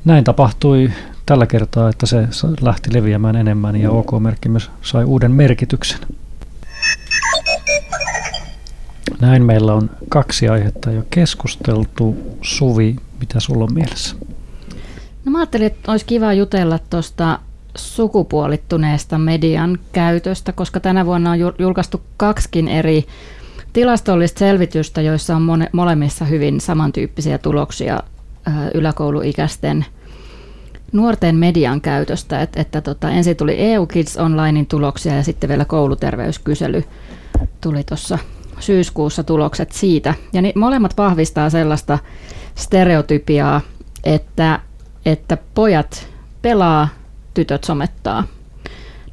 näin 0.06 0.24
tapahtui 0.24 0.92
tällä 1.26 1.48
kertaa, 1.48 1.89
että 1.89 2.06
se 2.06 2.28
lähti 2.62 2.94
leviämään 2.94 3.36
enemmän 3.36 3.76
ja 3.76 3.92
OK-merkki 3.92 4.50
myös 4.50 4.72
sai 4.82 5.04
uuden 5.04 5.32
merkityksen. 5.32 6.00
Näin 9.22 9.44
meillä 9.44 9.74
on 9.74 9.89
kaksi 10.10 10.50
aihetta 10.50 10.92
jo 10.92 11.04
keskusteltu. 11.10 12.18
Suvi, 12.42 12.96
mitä 13.20 13.39
sulla 13.39 13.63
on 13.63 13.74
mielessä? 13.74 14.16
No 15.26 15.32
mä 15.32 15.38
ajattelin, 15.38 15.68
että 15.68 15.92
olisi 15.92 16.06
kiva 16.06 16.34
jutella 16.34 16.80
tuosta 16.80 17.39
sukupuolittuneesta 17.78 19.18
median 19.18 19.80
käytöstä, 19.92 20.52
koska 20.52 20.80
tänä 20.80 21.06
vuonna 21.06 21.32
on 21.32 21.39
julkaistu 21.60 22.02
kaksikin 22.18 22.68
eri 22.68 23.06
tilastollista 23.74 24.39
selvitystä, 24.39 25.02
joissa 25.02 25.36
on 25.36 25.42
mone, 25.42 25.70
molemmissa 25.72 26.26
hyvin 26.26 26.62
samantyyppisiä 26.62 27.38
tuloksia 27.38 28.00
yläkouluikäisten 28.74 29.86
nuorten 30.92 31.36
median 31.36 31.82
käytöstä. 31.82 32.42
Et, 32.42 32.58
että 32.58 32.82
tota, 32.82 33.10
ensin 33.10 33.38
tuli 33.38 33.56
EU 33.58 33.86
Kids 33.86 34.18
Onlinein 34.18 34.68
tuloksia 34.68 35.16
ja 35.16 35.24
sitten 35.24 35.50
vielä 35.50 35.66
kouluterveyskysely 35.66 36.84
tuli 37.62 37.84
tuossa 37.84 38.20
syyskuussa 38.60 39.24
tulokset 39.24 39.72
siitä. 39.72 40.14
Ja 40.34 40.42
niin 40.42 40.60
molemmat 40.60 40.98
vahvistaa 40.98 41.50
sellaista 41.50 42.00
stereotypiaa, 42.56 43.62
että, 44.04 44.60
että 45.06 45.38
pojat 45.56 46.08
pelaa, 46.42 46.88
tytöt 47.34 47.64
somettaa. 47.64 48.24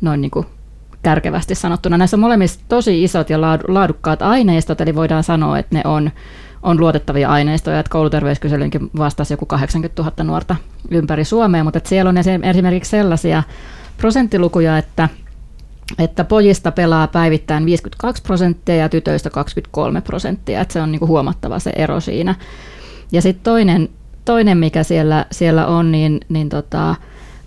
Noin 0.00 0.20
niin 0.20 0.30
kuin 0.30 0.46
kärkevästi 1.02 1.54
sanottuna. 1.54 1.98
Näissä 1.98 2.16
molemmissa 2.16 2.60
tosi 2.68 3.04
isot 3.04 3.30
ja 3.30 3.40
laadukkaat 3.68 4.22
aineistot, 4.22 4.80
eli 4.80 4.94
voidaan 4.94 5.24
sanoa, 5.24 5.58
että 5.58 5.76
ne 5.76 5.82
on, 5.84 6.10
on 6.62 6.80
luotettavia 6.80 7.28
aineistoja, 7.28 7.80
että 7.80 7.90
kouluterveyskyselynkin 7.90 8.90
vastasi 8.98 9.32
joku 9.32 9.46
80 9.46 10.02
000 10.02 10.24
nuorta 10.24 10.56
ympäri 10.90 11.24
Suomea, 11.24 11.64
mutta 11.64 11.80
siellä 11.84 12.08
on 12.08 12.18
esimerkiksi 12.42 12.90
sellaisia 12.90 13.42
prosenttilukuja, 13.96 14.78
että 14.78 15.08
että 15.98 16.24
pojista 16.24 16.72
pelaa 16.72 17.06
päivittäin 17.06 17.66
52 17.66 18.22
prosenttia 18.22 18.76
ja 18.76 18.88
tytöistä 18.88 19.30
23 19.30 20.00
prosenttia, 20.00 20.60
että 20.60 20.72
se 20.72 20.80
on 20.80 20.92
niin 20.92 21.08
huomattava 21.08 21.58
se 21.58 21.72
ero 21.76 22.00
siinä. 22.00 22.34
Ja 23.12 23.22
sitten 23.22 23.44
toinen, 23.44 23.88
toinen, 24.24 24.58
mikä 24.58 24.82
siellä, 24.82 25.26
siellä 25.30 25.66
on, 25.66 25.92
niin, 25.92 26.20
niin 26.28 26.48
tota, 26.48 26.94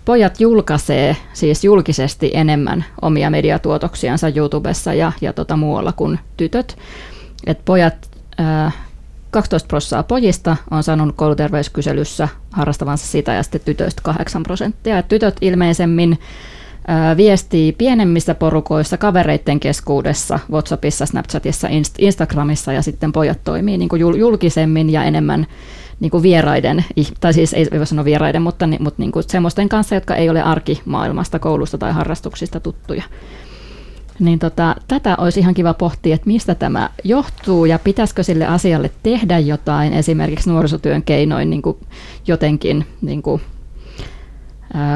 pojat 0.04 0.40
julkaisee 0.40 1.16
siis 1.32 1.64
julkisesti 1.64 2.30
enemmän 2.34 2.84
omia 3.02 3.30
mediatuotoksiansa 3.30 4.28
YouTubessa 4.36 4.94
ja, 4.94 5.12
ja 5.20 5.32
tota 5.32 5.56
muualla 5.56 5.92
kuin 5.92 6.18
tytöt. 6.36 6.78
Et 7.46 7.64
pojat, 7.64 8.10
ää, 8.38 8.72
12 9.34 9.68
prosenttia 9.68 10.02
pojista 10.02 10.56
on 10.70 10.82
sanonut 10.82 11.16
kouluterveyskyselyssä 11.16 12.28
harrastavansa 12.52 13.06
sitä 13.06 13.32
ja 13.32 13.42
sitten 13.42 13.60
tytöistä 13.64 14.02
8 14.04 14.42
prosenttia. 14.42 15.02
Tytöt 15.02 15.36
ilmeisemmin 15.40 16.18
viestii 17.16 17.72
pienemmissä 17.72 18.34
porukoissa, 18.34 18.96
kavereiden 18.96 19.60
keskuudessa, 19.60 20.38
WhatsAppissa, 20.50 21.06
Snapchatissa, 21.06 21.68
Inst- 21.68 21.94
Instagramissa 21.98 22.72
ja 22.72 22.82
sitten 22.82 23.12
pojat 23.12 23.38
toimii 23.44 23.78
niin 23.78 23.88
kuin 23.88 24.00
julkisemmin 24.00 24.90
ja 24.90 25.04
enemmän 25.04 25.46
niin 26.00 26.10
kuin 26.10 26.22
vieraiden, 26.22 26.84
tai 27.20 27.32
siis 27.32 27.52
ei 27.52 27.66
voi 27.78 27.86
sanoa 27.86 28.04
vieraiden, 28.04 28.42
mutta, 28.42 28.66
mutta 28.78 29.02
niin 29.02 29.12
kuin 29.12 29.24
semmoisten 29.28 29.68
kanssa, 29.68 29.94
jotka 29.94 30.16
ei 30.16 30.30
ole 30.30 30.42
arkimaailmasta, 30.42 31.38
koulusta 31.38 31.78
tai 31.78 31.92
harrastuksista 31.92 32.60
tuttuja. 32.60 33.02
Niin 34.18 34.38
tota, 34.38 34.76
tätä 34.88 35.16
olisi 35.18 35.40
ihan 35.40 35.54
kiva 35.54 35.74
pohtia, 35.74 36.14
että 36.14 36.26
mistä 36.26 36.54
tämä 36.54 36.90
johtuu 37.04 37.64
ja 37.64 37.78
pitäisikö 37.78 38.22
sille 38.22 38.46
asialle 38.46 38.90
tehdä 39.02 39.38
jotain, 39.38 39.92
esimerkiksi 39.92 40.50
nuorisotyön 40.50 41.02
keinoin 41.02 41.50
niin 41.50 41.62
kuin 41.62 41.76
jotenkin 42.26 42.86
niin 43.02 43.22
kuin, 43.22 43.42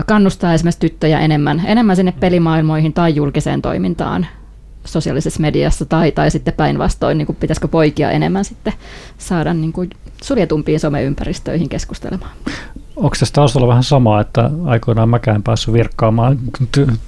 kannustaa 0.07 0.54
esimerkiksi 0.54 0.81
tyttöjä 0.81 1.20
enemmän, 1.20 1.62
enemmän 1.66 1.96
sinne 1.96 2.12
pelimaailmoihin 2.20 2.92
tai 2.92 3.14
julkiseen 3.14 3.62
toimintaan 3.62 4.26
sosiaalisessa 4.85 5.40
mediassa 5.40 5.85
tai, 5.85 6.12
tai 6.12 6.31
sitten 6.31 6.54
päinvastoin, 6.54 7.18
niin 7.18 7.26
kuin 7.26 7.37
pitäisikö 7.37 7.68
poikia 7.68 8.11
enemmän 8.11 8.44
sitten 8.44 8.72
saada 9.18 9.54
niin 9.54 9.72
kuin 9.72 9.90
suljetumpiin 10.22 10.81
someympäristöihin 10.81 11.68
keskustelemaan. 11.68 12.31
Onko 12.96 13.16
tässä 13.20 13.33
taustalla 13.33 13.68
vähän 13.68 13.83
sama, 13.83 14.20
että 14.20 14.50
aikoinaan 14.64 15.09
mäkään 15.09 15.42
päässyt 15.42 15.74
virkkaamaan 15.74 16.38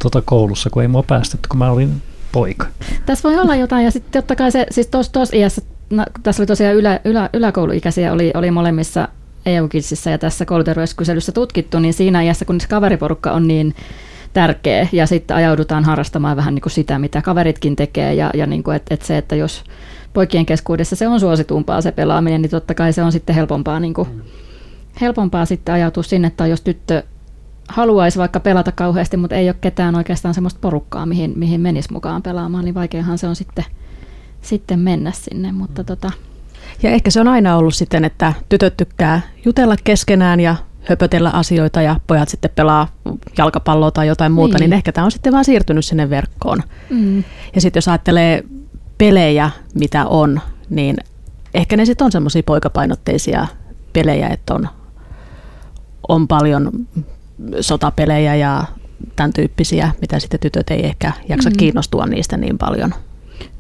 tuota 0.03 0.23
koulussa, 0.25 0.71
kun 0.71 0.83
ei 0.83 0.89
mua 0.89 1.03
päästetty, 1.03 1.49
kun 1.49 1.59
mä 1.59 1.71
olin 1.71 2.03
poika? 2.33 2.67
Tässä 3.07 3.29
voi 3.29 3.39
olla 3.39 3.57
jotain, 3.57 3.85
ja 3.85 3.91
sitten 3.91 4.23
totta 4.23 4.37
kai 4.37 4.53
se, 4.53 4.67
siis 4.71 4.87
tuossa 4.87 5.37
iässä, 5.37 5.63
no, 5.91 6.05
tässä 6.23 6.43
oli 6.43 6.47
tosiaan 6.47 6.75
ylä, 6.75 7.01
ylä, 7.05 7.31
yläkouluikäisiä, 7.33 8.13
oli, 8.13 8.31
oli 8.35 8.51
molemmissa 8.51 9.09
eu 9.47 9.69
ja 10.11 10.19
tässä 10.19 10.45
kouluterveyskyselyssä 10.45 11.33
tutkittu, 11.33 11.79
niin 11.79 11.95
siinä 11.95 12.23
iässä, 12.23 12.45
kun 12.45 12.61
se 12.61 12.69
kaveriporukka 12.69 13.33
on 13.33 13.49
niin 13.49 13.75
tärkeä 14.33 14.89
ja 14.93 15.07
sitten 15.07 15.37
ajaudutaan 15.37 15.85
harrastamaan 15.85 16.37
vähän 16.37 16.55
niin 16.55 16.63
kuin 16.63 16.73
sitä, 16.73 16.99
mitä 16.99 17.23
kaveritkin 17.23 17.77
tekee 17.77 18.15
ja, 18.15 18.31
ja 18.35 18.47
niin 18.47 18.63
kuin, 18.63 18.77
et, 18.77 18.83
et 18.91 19.03
se, 19.03 19.19
että 19.19 19.37
jos 19.37 19.65
poikien 20.13 20.47
keskuudessa 20.47 20.97
se 20.97 21.09
on 21.09 21.21
suositumpaa 21.21 21.81
se 21.81 21.93
pelaaminen, 21.93 22.43
niin 22.43 22.51
totta 22.51 22.75
kai 22.75 22.93
se 22.93 23.03
on 23.03 23.13
sitten 23.13 23.35
helpompaa, 23.35 23.81
niin 23.81 23.95
kuin, 23.95 24.09
helpompaa 25.01 25.45
sitten 25.45 25.75
ajautua 25.75 26.03
sinne, 26.03 26.31
tai 26.31 26.51
jos 26.51 26.61
tyttö 26.61 27.03
haluaisi 27.69 28.19
vaikka 28.19 28.41
pelata 28.41 28.73
kauheasti, 28.73 29.17
mutta 29.17 29.37
ei 29.37 29.49
ole 29.49 29.57
ketään 29.61 29.95
oikeastaan 29.95 30.35
semmoista 30.35 30.61
porukkaa, 30.61 31.07
mihin, 31.07 31.33
mihin 31.37 31.61
menisi 31.61 31.93
mukaan 31.93 32.23
pelaamaan, 32.23 32.65
niin 32.65 32.75
vaikeahan 32.75 33.19
se 33.19 33.27
on 33.27 33.37
sitten, 33.37 33.65
sitten 34.43 34.79
mennä 34.79 35.13
sinne, 35.13 35.53
mutta 35.53 35.85
tota, 35.85 36.11
ja 36.83 36.91
ehkä 36.91 37.11
se 37.11 37.21
on 37.21 37.29
aina 37.29 37.57
ollut 37.57 37.75
sitten, 37.75 38.05
että 38.05 38.33
tytöt 38.49 38.77
tykkää 38.77 39.21
jutella 39.45 39.77
keskenään 39.85 40.41
ja 40.41 40.57
höpötellä 40.83 41.31
asioita 41.31 41.83
ja 41.83 42.01
pojat 42.07 42.29
sitten 42.29 42.51
pelaa 42.55 42.89
jalkapalloa 43.39 43.91
tai 43.91 44.07
jotain 44.07 44.33
muuta, 44.33 44.59
niin, 44.59 44.71
niin 44.71 44.77
ehkä 44.77 44.93
tämä 44.93 45.05
on 45.05 45.11
sitten 45.11 45.33
vaan 45.33 45.45
siirtynyt 45.45 45.85
sinne 45.85 46.11
verkkoon. 46.11 46.63
Mm. 46.91 47.25
Ja 47.55 47.61
sitten 47.61 47.79
jos 47.79 47.89
ajattelee 47.89 48.45
pelejä, 49.01 49.51
mitä 49.75 50.07
on, 50.07 50.41
niin 50.71 50.97
ehkä 51.55 51.77
ne 51.77 51.85
sitten 51.85 52.05
on 52.05 52.13
semmoisia 52.13 52.43
poikapainotteisia 52.47 53.47
pelejä, 53.93 54.29
että 54.29 54.55
on, 54.55 54.69
on 56.09 56.29
paljon 56.29 56.71
sotapelejä 57.61 58.35
ja 58.35 58.65
tämän 59.17 59.33
tyyppisiä, 59.33 59.91
mitä 60.01 60.19
sitten 60.19 60.41
tytöt 60.41 60.71
ei 60.71 60.87
ehkä 60.87 61.13
jaksa 61.29 61.51
mm. 61.51 61.57
kiinnostua 61.57 62.07
niistä 62.07 62.37
niin 62.37 62.59
paljon. 62.59 62.95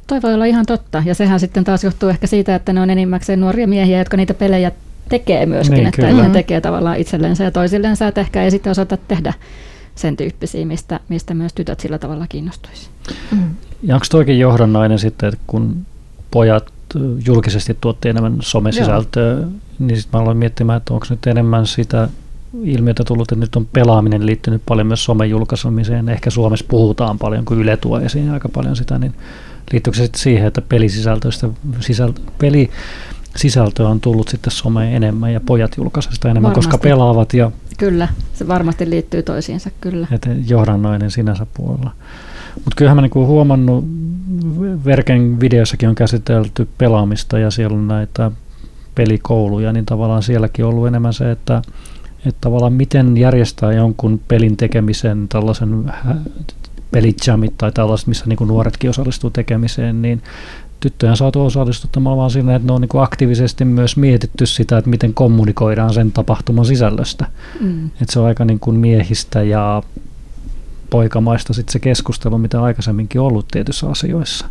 Toi 0.06 0.22
voi 0.22 0.34
olla 0.34 0.44
ihan 0.44 0.66
totta, 0.66 1.02
ja 1.06 1.14
sehän 1.14 1.40
sitten 1.40 1.64
taas 1.64 1.84
johtuu 1.84 2.08
ehkä 2.08 2.26
siitä, 2.26 2.54
että 2.54 2.72
ne 2.72 2.80
on 2.80 2.90
enimmäkseen 2.90 3.40
nuoria 3.40 3.68
miehiä, 3.68 3.98
jotka 3.98 4.16
niitä 4.16 4.34
pelejä 4.34 4.72
tekee 5.08 5.46
myöskin, 5.46 5.76
niin, 5.76 5.86
että 5.86 6.06
kyllä. 6.06 6.22
ne 6.22 6.30
tekee 6.30 6.60
tavallaan 6.60 6.96
itsellensä 6.96 7.44
ja 7.44 7.50
toisilleensa, 7.50 8.06
että 8.06 8.20
ehkä 8.20 8.42
ei 8.42 8.50
sitten 8.50 8.70
osata 8.70 8.96
tehdä 8.96 9.34
sen 9.94 10.16
tyyppisiä, 10.16 10.66
mistä, 10.66 11.00
mistä 11.08 11.34
myös 11.34 11.52
tytöt 11.52 11.80
sillä 11.80 11.98
tavalla 11.98 12.26
kiinnostuisi. 12.28 12.88
Mm. 13.30 13.54
Ja 13.82 13.94
onko 13.94 14.06
toikin 14.10 14.38
johdannainen 14.38 14.98
sitten, 14.98 15.28
että 15.28 15.40
kun 15.46 15.86
pojat 16.30 16.72
julkisesti 17.26 17.76
tuotti 17.80 18.08
enemmän 18.08 18.36
somesisältöä, 18.40 19.32
Joo. 19.32 19.48
niin 19.78 19.96
sitten 19.96 20.18
mä 20.18 20.22
aloin 20.22 20.36
miettimään, 20.36 20.76
että 20.76 20.94
onko 20.94 21.06
nyt 21.10 21.26
enemmän 21.26 21.66
sitä 21.66 22.08
ilmiötä 22.64 23.04
tullut, 23.04 23.32
että 23.32 23.40
nyt 23.40 23.56
on 23.56 23.66
pelaaminen 23.66 24.26
liittynyt 24.26 24.62
paljon 24.66 24.86
myös 24.86 25.04
somen 25.04 25.30
julkaisemiseen. 25.30 26.08
Ehkä 26.08 26.30
Suomessa 26.30 26.64
puhutaan 26.68 27.18
paljon, 27.18 27.44
kun 27.44 27.58
Yle 27.58 27.76
tuo 27.76 28.00
esiin 28.00 28.30
aika 28.30 28.48
paljon 28.48 28.76
sitä, 28.76 28.98
niin 28.98 29.14
liittyykö 29.72 29.96
se 29.96 30.02
sitten 30.02 30.22
siihen, 30.22 30.46
että 30.46 30.62
pelisisältöistä, 30.62 31.48
sisältö, 31.80 32.20
peli 32.38 32.70
sisältöä 33.36 33.88
on 33.88 34.00
tullut 34.00 34.28
sitten 34.28 34.50
someen 34.50 34.94
enemmän 34.94 35.32
ja 35.32 35.40
pojat 35.40 35.76
julkaisevat 35.76 36.14
sitä 36.14 36.30
enemmän, 36.30 36.50
varmasti. 36.50 36.70
koska 36.70 36.82
pelaavat. 36.82 37.34
Ja, 37.34 37.50
kyllä, 37.78 38.08
se 38.34 38.48
varmasti 38.48 38.90
liittyy 38.90 39.22
toisiinsa, 39.22 39.70
kyllä. 39.80 40.06
Että 40.12 40.30
johdannainen 40.48 41.10
sinänsä 41.10 41.46
puolella. 41.54 41.90
Mutta 42.54 42.76
kyllähän 42.76 42.96
mä 42.96 43.02
niinku 43.02 43.26
huomannut, 43.26 43.84
Verken 44.84 45.40
videossakin 45.40 45.88
on 45.88 45.94
käsitelty 45.94 46.68
pelaamista 46.78 47.38
ja 47.38 47.50
siellä 47.50 47.76
on 47.76 47.88
näitä 47.88 48.30
pelikouluja, 48.94 49.72
niin 49.72 49.86
tavallaan 49.86 50.22
sielläkin 50.22 50.64
on 50.64 50.70
ollut 50.70 50.86
enemmän 50.86 51.12
se, 51.12 51.30
että, 51.30 51.62
että 52.26 52.38
tavallaan 52.40 52.72
miten 52.72 53.16
järjestää 53.16 53.72
jonkun 53.72 54.20
pelin 54.28 54.56
tekemisen 54.56 55.28
tällaisen 55.28 55.92
pelijamit 56.90 57.58
tai 57.58 57.72
tällaiset, 57.72 58.06
missä 58.06 58.24
niin 58.26 58.48
nuoretkin 58.48 58.90
osallistuu 58.90 59.30
tekemiseen, 59.30 60.02
niin 60.02 60.22
tyttöjä 60.80 61.10
on 61.10 61.16
saatu 61.16 61.44
osallistuttamaan 61.44 62.16
vaan 62.16 62.30
siinä, 62.30 62.54
että 62.54 62.66
ne 62.66 62.72
on 62.72 62.80
niin 62.80 63.02
aktiivisesti 63.02 63.64
myös 63.64 63.96
mietitty 63.96 64.46
sitä, 64.46 64.78
että 64.78 64.90
miten 64.90 65.14
kommunikoidaan 65.14 65.94
sen 65.94 66.12
tapahtuman 66.12 66.64
sisällöstä. 66.64 67.26
Mm. 67.60 67.86
Että 67.86 68.12
se 68.12 68.20
on 68.20 68.26
aika 68.26 68.44
niin 68.44 68.60
kuin 68.60 68.76
miehistä 68.76 69.42
ja 69.42 69.82
poikamaista 70.90 71.52
sitten 71.52 71.72
se 71.72 71.78
keskustelu, 71.78 72.38
mitä 72.38 72.62
aikaisemminkin 72.62 73.20
ollut 73.20 73.48
tietyissä 73.48 73.88
asioissa. 73.88 74.46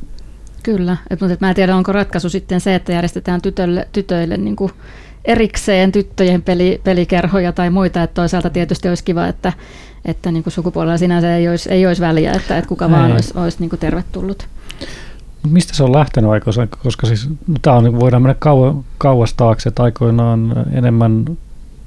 Kyllä, 0.63 0.97
et, 1.09 1.21
mutta 1.21 1.33
et 1.33 1.41
mä 1.41 1.49
en 1.49 1.55
tiedä, 1.55 1.75
onko 1.75 1.91
ratkaisu 1.91 2.29
sitten 2.29 2.61
se, 2.61 2.75
että 2.75 2.91
järjestetään 2.91 3.41
tytölle, 3.41 3.87
tytöille 3.91 4.37
niin 4.37 4.55
kuin 4.55 4.71
erikseen 5.25 5.91
tyttöjen 5.91 6.41
peli, 6.41 6.81
pelikerhoja 6.83 7.51
tai 7.51 7.69
muita, 7.69 8.03
että 8.03 8.13
toisaalta 8.13 8.49
tietysti 8.49 8.89
olisi 8.89 9.03
kiva, 9.03 9.27
että, 9.27 9.53
että 10.05 10.31
niin 10.31 10.43
kuin 10.43 10.53
sukupuolella 10.53 10.97
sinänsä 10.97 11.35
ei 11.35 11.49
olisi, 11.49 11.71
ei 11.71 11.87
olisi 11.87 12.01
väliä, 12.01 12.31
että, 12.31 12.57
että 12.57 12.69
kuka 12.69 12.85
ei. 12.85 12.91
vaan 12.91 13.11
olisi, 13.11 13.33
olisi 13.37 13.57
niin 13.59 13.69
kuin 13.69 13.79
tervetullut. 13.79 14.47
Mistä 15.49 15.75
se 15.75 15.83
on 15.83 15.95
lähtenyt 15.95 16.31
aikoinaan, 16.31 16.67
koska 16.83 17.07
siis, 17.07 17.29
tämä 17.61 17.75
on, 17.75 17.99
voidaan 17.99 18.21
mennä 18.21 18.35
kauas, 18.39 18.75
kauas 18.97 19.33
taakse, 19.33 19.69
että 19.69 19.83
aikoinaan 19.83 20.65
enemmän 20.71 21.37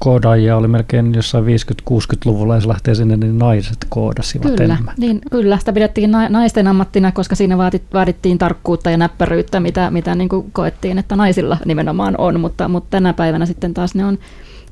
koodaajia 0.02 0.56
oli 0.56 0.68
melkein 0.68 1.14
jossain 1.14 1.44
50-60-luvulla, 1.44 2.54
ja 2.54 2.60
se 2.60 2.68
lähtee 2.68 2.94
sinne, 2.94 3.16
niin 3.16 3.38
naiset 3.38 3.76
koodasivat 3.88 4.46
kyllä, 4.50 4.64
enemmän. 4.64 4.94
Niin, 4.98 5.20
kyllä, 5.30 5.58
sitä 5.58 5.72
pidettiin 5.72 6.10
naisten 6.28 6.66
ammattina, 6.66 7.12
koska 7.12 7.34
siinä 7.34 7.58
vaadittiin 7.94 8.38
tarkkuutta 8.38 8.90
ja 8.90 8.96
näppäryyttä, 8.96 9.60
mitä, 9.60 9.90
mitä 9.90 10.14
niin 10.14 10.28
kuin 10.28 10.50
koettiin, 10.52 10.98
että 10.98 11.16
naisilla 11.16 11.56
nimenomaan 11.64 12.14
on, 12.18 12.40
mutta, 12.40 12.68
mutta 12.68 12.90
tänä 12.90 13.12
päivänä 13.12 13.46
sitten 13.46 13.74
taas 13.74 13.94
ne 13.94 14.04
on 14.04 14.18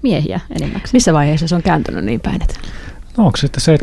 miehiä 0.02 0.40
enimmäkseen. 0.50 0.90
Missä 0.92 1.12
vaiheessa 1.12 1.48
se 1.48 1.54
on 1.54 1.62
kääntynyt 1.62 2.04
niin 2.04 2.20
päin? 2.20 2.42
Että? 2.42 2.54
No 3.16 3.26
onko 3.26 3.36
sitten 3.36 3.78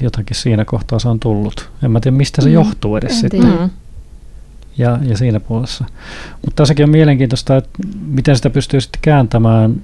70-80 0.00 0.04
jotakin 0.04 0.36
siinä 0.36 0.64
kohtaa 0.64 0.98
se 0.98 1.08
on 1.08 1.20
tullut? 1.20 1.70
En 1.82 1.90
mä 1.90 2.00
tiedä 2.00 2.16
mistä 2.16 2.42
se 2.42 2.48
Mm, 2.48 2.54
johtuu 2.54 2.96
edes 2.96 3.12
en 3.12 3.18
sitten. 3.18 3.40
tiedä. 3.40 3.56
Mm. 3.56 3.70
Ja, 4.78 4.98
ja 5.02 5.16
siinä 5.16 5.40
puolessa. 5.40 5.84
Mutta 6.44 6.56
tässäkin 6.56 6.84
on 6.84 6.90
mielenkiintoista, 6.90 7.56
että 7.56 7.70
miten 8.06 8.36
sitä 8.36 8.50
pystyy 8.50 8.80
sitten 8.80 8.98
kääntämään 9.02 9.82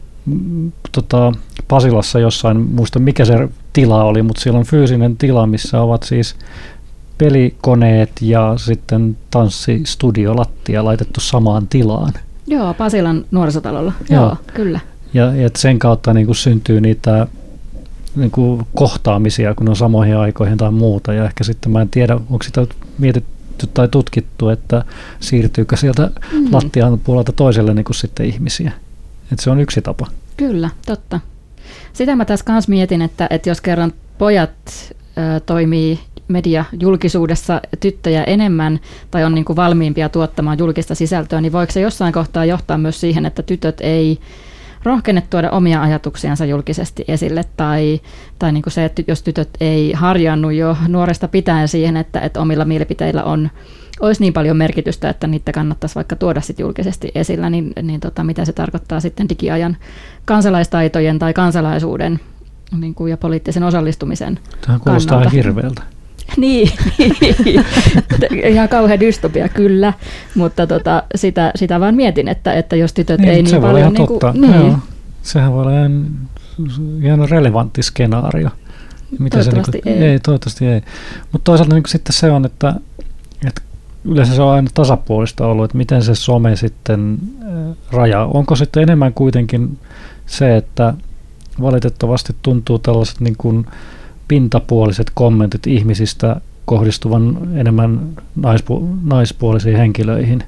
tota, 0.92 1.32
Pasilassa 1.68 2.18
jossain, 2.18 2.56
muista 2.60 2.98
mikä 2.98 3.24
se 3.24 3.48
tila 3.72 4.04
oli, 4.04 4.22
mutta 4.22 4.40
siellä 4.40 4.58
on 4.58 4.66
fyysinen 4.66 5.16
tila, 5.16 5.46
missä 5.46 5.80
ovat 5.80 6.02
siis 6.02 6.36
pelikoneet 7.18 8.10
ja 8.20 8.54
sitten 8.56 9.16
tanssistudio 9.30 10.36
lattia 10.36 10.84
laitettu 10.84 11.20
samaan 11.20 11.68
tilaan. 11.68 12.12
Joo, 12.46 12.74
Pasilan 12.74 13.24
nuorisotalolla. 13.30 13.92
Joo. 14.10 14.22
Joo, 14.22 14.36
kyllä. 14.54 14.80
Ja, 15.14 15.34
ja 15.34 15.46
et 15.46 15.56
sen 15.56 15.78
kautta 15.78 16.14
niin 16.14 16.26
kuin 16.26 16.36
syntyy 16.36 16.80
niitä 16.80 17.26
niin 18.16 18.30
kuin 18.30 18.66
kohtaamisia, 18.74 19.54
kun 19.54 19.68
on 19.68 19.76
samoihin 19.76 20.16
aikoihin 20.16 20.58
tai 20.58 20.70
muuta. 20.70 21.12
Ja 21.12 21.24
ehkä 21.24 21.44
sitten 21.44 21.72
mä 21.72 21.82
en 21.82 21.88
tiedä, 21.88 22.14
onko 22.14 22.42
sitä 22.42 22.66
mietitty 22.98 23.66
tai 23.74 23.88
tutkittu, 23.88 24.48
että 24.48 24.84
siirtyykö 25.20 25.76
sieltä 25.76 26.10
mm. 26.32 26.48
lattian 26.52 26.98
puolelta 26.98 27.32
toiselle 27.32 27.74
niin 27.74 27.84
kuin 27.84 27.96
sitten 27.96 28.26
ihmisiä. 28.26 28.72
Et 29.32 29.38
se 29.38 29.50
on 29.50 29.60
yksi 29.60 29.82
tapa. 29.82 30.06
Kyllä, 30.36 30.70
totta. 30.86 31.20
Sitä 31.92 32.16
mä 32.16 32.24
tässä 32.24 32.44
kanssa 32.44 32.70
mietin, 32.70 33.02
että, 33.02 33.26
että 33.30 33.50
jos 33.50 33.60
kerran 33.60 33.92
pojat 34.18 34.50
ö, 34.90 35.40
toimii 35.40 36.00
mediajulkisuudessa 36.28 37.60
tyttöjä 37.80 38.24
enemmän 38.24 38.80
tai 39.10 39.24
on 39.24 39.34
niin 39.34 39.44
kuin 39.44 39.56
valmiimpia 39.56 40.08
tuottamaan 40.08 40.58
julkista 40.58 40.94
sisältöä, 40.94 41.40
niin 41.40 41.52
voiko 41.52 41.72
se 41.72 41.80
jossain 41.80 42.12
kohtaa 42.12 42.44
johtaa 42.44 42.78
myös 42.78 43.00
siihen, 43.00 43.26
että 43.26 43.42
tytöt 43.42 43.80
ei 43.80 44.18
rohkene 44.82 45.22
tuoda 45.30 45.50
omia 45.50 45.82
ajatuksiansa 45.82 46.44
julkisesti 46.44 47.04
esille 47.08 47.44
tai, 47.56 48.00
tai 48.38 48.52
niin 48.52 48.62
kuin 48.62 48.72
se, 48.72 48.84
että 48.84 49.02
jos 49.06 49.22
tytöt 49.22 49.48
ei 49.60 49.92
harjannut 49.92 50.52
jo 50.52 50.76
nuoresta 50.88 51.28
pitäen 51.28 51.68
siihen, 51.68 51.96
että, 51.96 52.20
että 52.20 52.40
omilla 52.40 52.64
mielipiteillä 52.64 53.24
on 53.24 53.50
olisi 54.00 54.20
niin 54.20 54.32
paljon 54.32 54.56
merkitystä, 54.56 55.08
että 55.10 55.26
niitä 55.26 55.52
kannattaisi 55.52 55.94
vaikka 55.94 56.16
tuoda 56.16 56.40
sit 56.40 56.58
julkisesti 56.58 57.10
esillä, 57.14 57.50
niin, 57.50 57.72
niin 57.82 58.00
tota, 58.00 58.24
mitä 58.24 58.44
se 58.44 58.52
tarkoittaa 58.52 59.00
sitten 59.00 59.28
digiajan 59.28 59.76
kansalaistaitojen 60.24 61.18
tai 61.18 61.32
kansalaisuuden 61.34 62.20
niin 62.80 62.94
kuin, 62.94 63.10
ja 63.10 63.16
poliittisen 63.16 63.62
osallistumisen 63.62 64.38
Tähän 64.66 64.80
kuulostaa 64.80 65.16
kannalta. 65.16 65.36
hirveältä. 65.36 65.82
Niin, 66.36 66.70
ihan 68.52 68.68
kauhean 68.68 69.00
dystopia 69.00 69.48
kyllä, 69.48 69.92
mutta 70.34 70.66
tota, 70.66 71.02
sitä, 71.14 71.50
sitä 71.54 71.80
vaan 71.80 71.94
mietin, 71.94 72.28
että, 72.28 72.52
että 72.52 72.76
jos 72.76 72.92
tytöt 72.92 73.20
Niin, 73.20 73.30
ei 73.30 73.36
niin 73.36 73.50
se 73.50 73.60
paljon... 73.60 73.78
ihan 73.96 74.08
totta. 74.08 74.32
niin, 74.32 74.54
Joo. 74.54 74.78
Sehän 75.22 75.52
voi 75.52 75.60
olla 75.60 75.72
ihan, 75.72 76.06
ihan 77.02 77.28
relevantti 77.28 77.82
skenaario. 77.82 78.48
Miten 79.18 79.44
se 79.44 79.50
Toivottavasti 79.50 79.90
niin 79.90 80.02
ei. 80.02 80.08
ei. 80.08 80.20
Toivottavasti 80.20 80.66
ei. 80.66 80.80
Mutta 81.32 81.44
toisaalta 81.44 81.74
niin 81.74 81.84
sitten 81.86 82.12
se 82.12 82.30
on, 82.30 82.44
että 82.44 82.74
yleensä 84.06 84.34
se 84.34 84.42
on 84.42 84.52
aina 84.52 84.70
tasapuolista 84.74 85.46
ollut, 85.46 85.64
että 85.64 85.78
miten 85.78 86.02
se 86.02 86.14
some 86.14 86.56
sitten 86.56 87.18
äh, 87.42 87.76
rajaa. 87.92 88.26
Onko 88.26 88.56
sitten 88.56 88.82
enemmän 88.82 89.14
kuitenkin 89.14 89.78
se, 90.26 90.56
että 90.56 90.94
valitettavasti 91.60 92.36
tuntuu 92.42 92.78
tällaiset 92.78 93.20
niin 93.20 93.36
kuin 93.38 93.66
pintapuoliset 94.28 95.10
kommentit 95.14 95.66
ihmisistä 95.66 96.40
kohdistuvan 96.64 97.38
enemmän 97.54 98.00
naispu- 98.40 98.86
naispuolisiin 99.02 99.76
henkilöihin. 99.76 100.42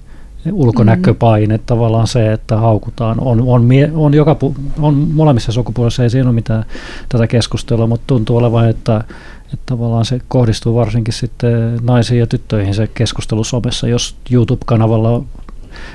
Ulkonäköpaine, 0.53 1.57
mm. 1.57 1.63
tavallaan 1.67 2.07
se, 2.07 2.33
että 2.33 2.57
haukutaan, 2.57 3.21
on, 3.21 3.43
on, 3.47 3.65
mie- 3.65 3.91
on, 3.95 4.15
joka 4.15 4.37
pu- 4.45 4.61
on 4.81 4.95
molemmissa 4.95 5.53
sukupuolissa, 5.53 6.03
ei 6.03 6.11
siinä 6.11 6.29
ole 6.29 6.35
mitään 6.35 6.65
tätä 7.09 7.27
keskustelua, 7.27 7.87
mutta 7.87 8.05
tuntuu 8.07 8.37
olevan, 8.37 8.69
että, 8.69 9.05
että 9.45 9.67
tavallaan 9.67 10.05
se 10.05 10.21
kohdistuu 10.29 10.75
varsinkin 10.75 11.15
sitten 11.15 11.79
naisiin 11.83 12.21
ja 12.21 12.27
tyttöihin 12.27 12.75
se 12.75 12.87
keskustelu 12.95 13.45
somessa, 13.45 13.89
jos 13.89 14.17
YouTube-kanavalla 14.31 15.25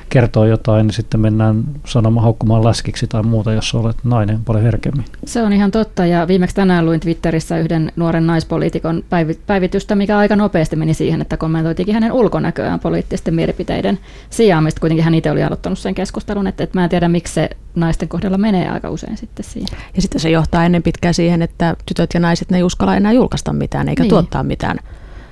kertoo 0.10 0.46
jotain, 0.46 0.88
niin 0.88 0.94
sitten 0.94 1.20
mennään 1.20 1.64
sanomaan 1.86 2.24
haukkumaan 2.24 2.64
läskiksi 2.64 3.08
tai 3.08 3.24
muuta, 3.24 3.54
jos 3.54 3.76
olet 3.76 3.98
nainen 4.04 4.44
paljon 4.46 4.64
herkemmin. 4.64 5.06
Se 5.26 5.44
on 5.44 5.54
ihan 5.54 5.72
totta 5.72 6.06
ja 6.06 6.28
viimeksi 6.28 6.56
tänään 6.56 6.86
luin 6.86 7.00
Twitterissä 7.00 7.58
yhden 7.58 7.92
nuoren 7.96 8.28
naispoliitikon 8.28 9.04
päivi- 9.10 9.40
päivitystä, 9.48 9.96
mikä 9.96 10.18
aika 10.18 10.36
nopeasti 10.36 10.76
meni 10.76 10.94
siihen, 10.94 11.22
että 11.22 11.38
kommentoitiinkin 11.38 11.94
hänen 11.94 12.12
ulkonäköään 12.12 12.80
poliittisten 12.80 13.34
mielipiteiden 13.34 14.00
sijaan, 14.30 14.64
mistä 14.64 14.80
kuitenkin 14.80 15.04
hän 15.04 15.16
itse 15.16 15.32
oli 15.32 15.44
aloittanut 15.44 15.80
sen 15.80 15.96
keskustelun, 15.96 16.48
että, 16.48 16.64
että 16.64 16.78
mä 16.80 16.84
en 16.84 16.90
tiedä 16.90 17.08
miksi 17.08 17.34
se 17.34 17.50
naisten 17.76 18.10
kohdalla 18.10 18.38
menee 18.38 18.70
aika 18.70 18.90
usein 18.90 19.18
sitten 19.18 19.46
siihen. 19.46 19.80
Ja 19.96 20.02
sitten 20.02 20.22
se 20.22 20.30
johtaa 20.30 20.66
ennen 20.66 20.84
pitkään 20.84 21.14
siihen, 21.14 21.42
että 21.42 21.76
tytöt 21.86 22.10
ja 22.14 22.20
naiset 22.20 22.52
ne 22.52 22.58
ei 22.58 22.64
uskalla 22.64 22.96
enää 22.96 23.12
julkaista 23.12 23.54
mitään 23.54 23.90
eikä 23.90 24.04
niin. 24.04 24.10
tuottaa 24.10 24.44
mitään 24.44 24.78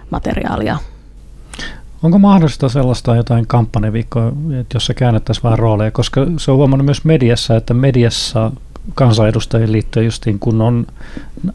materiaalia. 0.09 0.77
Onko 2.03 2.19
mahdollista 2.19 2.69
sellaista 2.69 3.15
jotain 3.15 3.47
kampanjaviikkoa, 3.47 4.31
että 4.59 4.75
jossa 4.75 4.93
käännettäisiin 4.93 5.43
vähän 5.43 5.59
rooleja, 5.59 5.91
koska 5.91 6.27
se 6.37 6.51
on 6.51 6.57
huomannut 6.57 6.85
myös 6.85 7.05
mediassa, 7.05 7.55
että 7.55 7.73
mediassa 7.73 8.51
kansanedustajien 8.95 9.71
liittyen 9.71 10.05
justiin, 10.05 10.39
kun 10.39 10.61
on 10.61 10.87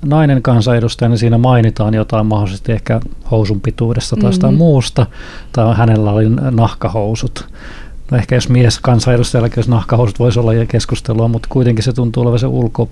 nainen 0.04 0.42
kansanedustaja, 0.42 1.08
niin 1.08 1.18
siinä 1.18 1.38
mainitaan 1.38 1.94
jotain 1.94 2.26
mahdollisesti 2.26 2.72
ehkä 2.72 3.00
housun 3.30 3.60
pituudesta 3.60 4.16
tai 4.16 4.28
jostain 4.28 4.54
Mm. 4.54 4.58
muusta, 4.58 5.06
tai 5.52 5.76
hänellä 5.76 6.10
oli 6.10 6.28
nahkahousut. 6.50 7.48
No 8.10 8.16
ehkä 8.18 8.34
jos 8.34 8.48
mies 8.48 8.78
kansanedustajallakin 8.80 9.58
olisi 9.58 9.70
nahkahousut, 9.70 10.18
voisi 10.18 10.38
olla 10.40 10.52
keskustelua, 10.68 11.28
mutta 11.28 11.48
kuitenkin 11.50 11.84
se 11.84 11.92
tuntuu 11.92 12.22
olevan 12.22 12.38
se 12.38 12.46
ulko, 12.46 12.88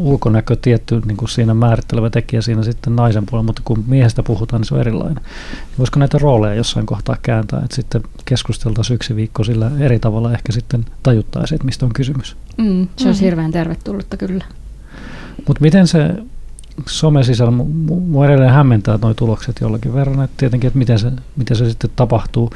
ulkonäkö 0.00 0.56
tietty 0.56 1.00
niin 1.06 1.16
kuin 1.16 1.28
siinä 1.28 1.54
määrittelevä 1.54 2.10
tekijä 2.10 2.42
siinä 2.42 2.62
sitten 2.62 2.96
naisen 2.96 3.26
puolella, 3.26 3.46
mutta 3.46 3.62
kun 3.64 3.84
miehestä 3.86 4.22
puhutaan, 4.22 4.60
niin 4.60 4.66
se 4.68 4.74
on 4.74 4.80
erilainen. 4.80 5.24
Voisiko 5.78 5.98
näitä 5.98 6.18
rooleja 6.18 6.54
jossain 6.54 6.86
kohtaa 6.86 7.16
kääntää, 7.22 7.60
että 7.64 7.76
sitten 7.76 8.02
keskusteltaisiin 8.24 8.94
yksi 8.94 9.16
viikko 9.16 9.44
sillä 9.44 9.70
eri 9.78 9.98
tavalla 9.98 10.32
ehkä 10.32 10.52
sitten 10.52 10.84
tajuttaisiin, 11.02 11.56
että 11.56 11.64
mistä 11.64 11.86
on 11.86 11.92
kysymys. 11.92 12.36
Mm, 12.56 12.88
se 12.96 13.06
olisi 13.06 13.20
Mm. 13.20 13.24
hirveän 13.24 13.50
tervetullutta 13.52 14.16
kyllä. 14.16 14.44
Mutta 15.46 15.60
miten 15.62 15.86
se 15.86 16.14
some 16.86 17.24
sisällä, 17.24 17.52
mu- 17.52 17.90
mu- 17.90 18.00
mua 18.00 18.26
edelleen 18.26 18.50
hämmentää 18.52 18.98
nuo 19.02 19.14
tulokset 19.14 19.56
jollakin 19.60 19.94
verran, 19.94 20.24
että 20.24 20.36
tietenkin, 20.36 20.68
että 20.68 20.78
miten 20.78 20.98
se, 20.98 21.12
miten 21.36 21.56
se 21.56 21.70
sitten 21.70 21.90
tapahtuu, 21.96 22.50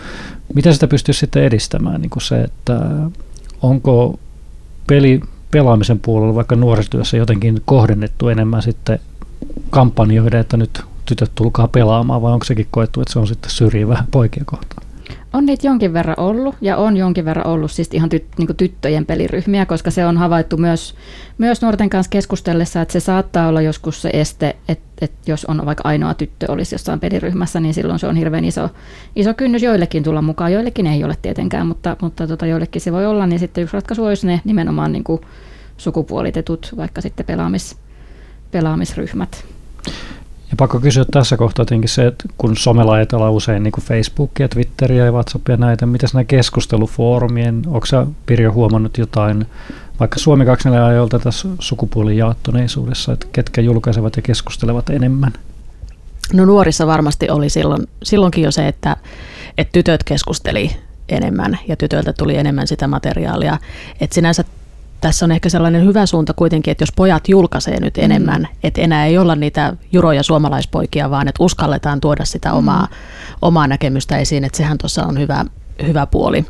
miten 0.54 0.74
sitä 0.74 0.86
pystyy 0.86 1.14
sitten 1.14 1.42
edistämään, 1.42 2.00
niin 2.00 2.10
kuin 2.10 2.22
se, 2.22 2.40
että 2.40 2.80
onko 3.62 4.18
peli, 4.86 5.20
pelaamisen 5.54 6.00
puolella 6.00 6.34
vaikka 6.34 6.56
nuorisotyössä 6.56 7.16
jotenkin 7.16 7.62
kohdennettu 7.64 8.28
enemmän 8.28 8.62
sitten 8.62 8.98
kampanjoida, 9.70 10.40
että 10.40 10.56
nyt 10.56 10.82
tytöt 11.04 11.30
tulkaa 11.34 11.68
pelaamaan, 11.68 12.22
vai 12.22 12.32
onko 12.32 12.44
sekin 12.44 12.66
koettu, 12.70 13.00
että 13.00 13.12
se 13.12 13.18
on 13.18 13.26
sitten 13.26 13.50
syrjivä 13.50 14.04
poikia 14.10 14.42
kohtaan? 14.46 14.83
On 15.34 15.46
niitä 15.46 15.66
jonkin 15.66 15.92
verran 15.92 16.20
ollut 16.20 16.54
ja 16.60 16.76
on 16.76 16.96
jonkin 16.96 17.24
verran 17.24 17.46
ollut 17.46 17.70
siis 17.70 17.88
ihan 17.92 18.08
tyt, 18.08 18.24
niin 18.38 18.56
tyttöjen 18.56 19.06
peliryhmiä, 19.06 19.66
koska 19.66 19.90
se 19.90 20.06
on 20.06 20.16
havaittu 20.16 20.56
myös, 20.56 20.94
myös 21.38 21.62
nuorten 21.62 21.90
kanssa 21.90 22.10
keskustellessa, 22.10 22.82
että 22.82 22.92
se 22.92 23.00
saattaa 23.00 23.48
olla 23.48 23.62
joskus 23.62 24.02
se 24.02 24.10
este, 24.12 24.56
että, 24.68 24.84
että 25.00 25.30
jos 25.30 25.44
on 25.44 25.66
vaikka 25.66 25.88
ainoa 25.88 26.14
tyttö 26.14 26.52
olisi 26.52 26.74
jossain 26.74 27.00
peliryhmässä, 27.00 27.60
niin 27.60 27.74
silloin 27.74 27.98
se 27.98 28.06
on 28.06 28.16
hirveän 28.16 28.44
iso, 28.44 28.70
iso 29.16 29.34
kynnys 29.34 29.62
joillekin 29.62 30.02
tulla 30.02 30.22
mukaan. 30.22 30.52
Joillekin 30.52 30.86
ei 30.86 31.04
ole 31.04 31.16
tietenkään, 31.22 31.66
mutta, 31.66 31.96
mutta 32.02 32.26
tota, 32.26 32.46
joillekin 32.46 32.82
se 32.82 32.92
voi 32.92 33.06
olla, 33.06 33.26
niin 33.26 33.38
sitten 33.38 33.64
yksi 33.64 33.74
ratkaisu 33.74 34.04
olisi 34.04 34.26
ne 34.26 34.40
nimenomaan 34.44 34.92
niin 34.92 35.04
sukupuolitetut, 35.76 36.74
vaikka 36.76 37.00
sitten 37.00 37.26
pelaamis, 37.26 37.76
pelaamisryhmät. 38.50 39.53
Ja 40.50 40.56
pakko 40.56 40.80
kysyä 40.80 41.04
tässä 41.10 41.36
kohtaa 41.36 41.64
tietenkin 41.64 41.88
se, 41.88 42.06
että 42.06 42.28
kun 42.38 42.56
somella 42.56 42.92
ajatellaan 42.92 43.32
usein 43.32 43.62
niin 43.62 43.72
kuin 43.72 43.84
Facebookia, 43.84 44.48
Twitteriä 44.48 45.04
ja 45.04 45.12
Whatsappia 45.12 45.56
näitä, 45.56 45.86
miten 45.86 46.08
nämä 46.12 46.24
keskustelufoorumien, 46.24 47.62
onko 47.66 47.86
sä 47.86 48.06
Pirjo 48.26 48.52
huomannut 48.52 48.98
jotain, 48.98 49.46
vaikka 50.00 50.18
Suomi 50.18 50.44
24 50.44 50.86
ajoilta 50.88 51.18
tässä 51.18 51.48
sukupuolin 51.58 52.16
jaattuneisuudessa, 52.16 53.12
että 53.12 53.26
ketkä 53.32 53.60
julkaisevat 53.60 54.16
ja 54.16 54.22
keskustelevat 54.22 54.90
enemmän? 54.90 55.32
No 56.32 56.44
nuorissa 56.44 56.86
varmasti 56.86 57.30
oli 57.30 57.50
silloin, 57.50 57.88
silloinkin 58.02 58.44
jo 58.44 58.50
se, 58.50 58.68
että, 58.68 58.96
että 59.58 59.72
tytöt 59.72 60.04
keskusteli 60.04 60.70
enemmän 61.08 61.58
ja 61.68 61.76
tytöiltä 61.76 62.12
tuli 62.12 62.36
enemmän 62.36 62.66
sitä 62.66 62.86
materiaalia. 62.86 63.58
Että 64.00 64.14
sinänsä 64.14 64.44
tässä 65.04 65.24
on 65.24 65.32
ehkä 65.32 65.48
sellainen 65.48 65.84
hyvä 65.84 66.06
suunta 66.06 66.34
kuitenkin, 66.34 66.72
että 66.72 66.82
jos 66.82 66.92
pojat 66.96 67.28
julkaisee 67.28 67.80
nyt 67.80 67.98
enemmän, 67.98 68.40
mm. 68.40 68.56
että 68.62 68.80
enää 68.80 69.06
ei 69.06 69.18
olla 69.18 69.36
niitä 69.36 69.76
juroja 69.92 70.22
suomalaispoikia, 70.22 71.10
vaan 71.10 71.28
että 71.28 71.44
uskalletaan 71.44 72.00
tuoda 72.00 72.24
sitä 72.24 72.52
omaa, 72.52 72.82
mm. 72.82 72.96
omaa 73.42 73.66
näkemystä 73.66 74.18
esiin, 74.18 74.44
että 74.44 74.58
sehän 74.58 74.78
tuossa 74.78 75.06
on 75.06 75.18
hyvä, 75.18 75.44
hyvä 75.86 76.06
puoli. 76.06 76.44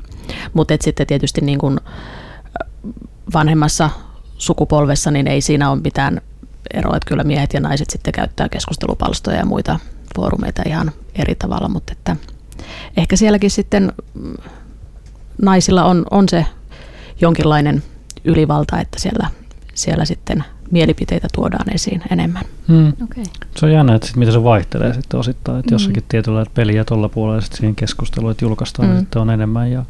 Mutta 0.53 0.75
sitten 0.81 1.07
tietysti 1.07 1.41
niin 1.41 1.59
kuin 1.59 1.81
vanhemmassa 3.35 3.91
sukupolvessa, 4.39 5.11
niin 5.11 5.27
ei 5.27 5.41
siinä 5.41 5.71
ole 5.71 5.81
mitään 5.85 6.21
eroa, 6.75 6.97
että 6.97 7.09
kyllä 7.09 7.25
miehet 7.25 7.55
ja 7.55 7.61
naiset 7.61 7.91
sitten 7.91 8.13
käyttää 8.13 8.49
keskustelupalstoja 8.49 9.37
ja 9.37 9.47
muita 9.47 9.79
foorumeita 10.17 10.63
ihan 10.67 10.93
eri 11.15 11.35
tavalla, 11.35 11.69
mutta 11.69 11.93
että 11.93 12.17
ehkä 12.97 13.17
sielläkin 13.17 13.51
sitten 13.51 13.93
mm, 14.15 14.35
naisilla 15.43 15.85
on, 15.85 16.07
on 16.11 16.29
se 16.29 16.47
jonkinlainen 17.21 17.83
ylivalta, 18.25 18.81
että 18.81 19.01
siellä, 19.01 19.29
siellä 19.75 20.05
sitten 20.05 20.45
mielipiteitä 20.70 21.29
tuodaan 21.35 21.75
esiin 21.75 22.03
enemmän. 22.11 22.43
Hmm. 22.68 22.89
Okay. 22.89 23.25
Se 23.57 23.66
on 23.66 23.72
jännä, 23.72 23.95
että 23.95 24.07
sit, 24.07 24.16
miten 24.16 24.33
se 24.33 24.45
vaihtelee 24.45 24.95
sitten 24.95 25.20
osittain. 25.20 25.59
Että 25.59 25.75
jossakin 25.75 26.03
mm. 26.03 26.07
tietyllä 26.09 26.43
että 26.43 26.55
peliä 26.55 26.85
tuolla 26.85 27.09
puolella 27.09 27.41
sitten 27.41 27.59
siihen 27.59 27.75
keskusteluun, 27.75 28.31
että 28.31 28.45
julkaistaan 28.45 28.89
mm. 28.89 28.99
sitten 28.99 29.22
on 29.22 29.31
enemmän. 29.31 29.72
Ja 29.72 29.85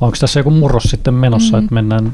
onko 0.00 0.16
tässä 0.20 0.40
joku 0.40 0.50
murros 0.50 0.82
sitten 0.82 1.14
menossa, 1.14 1.56
mm. 1.56 1.62
että 1.62 1.74
mennään 1.74 2.12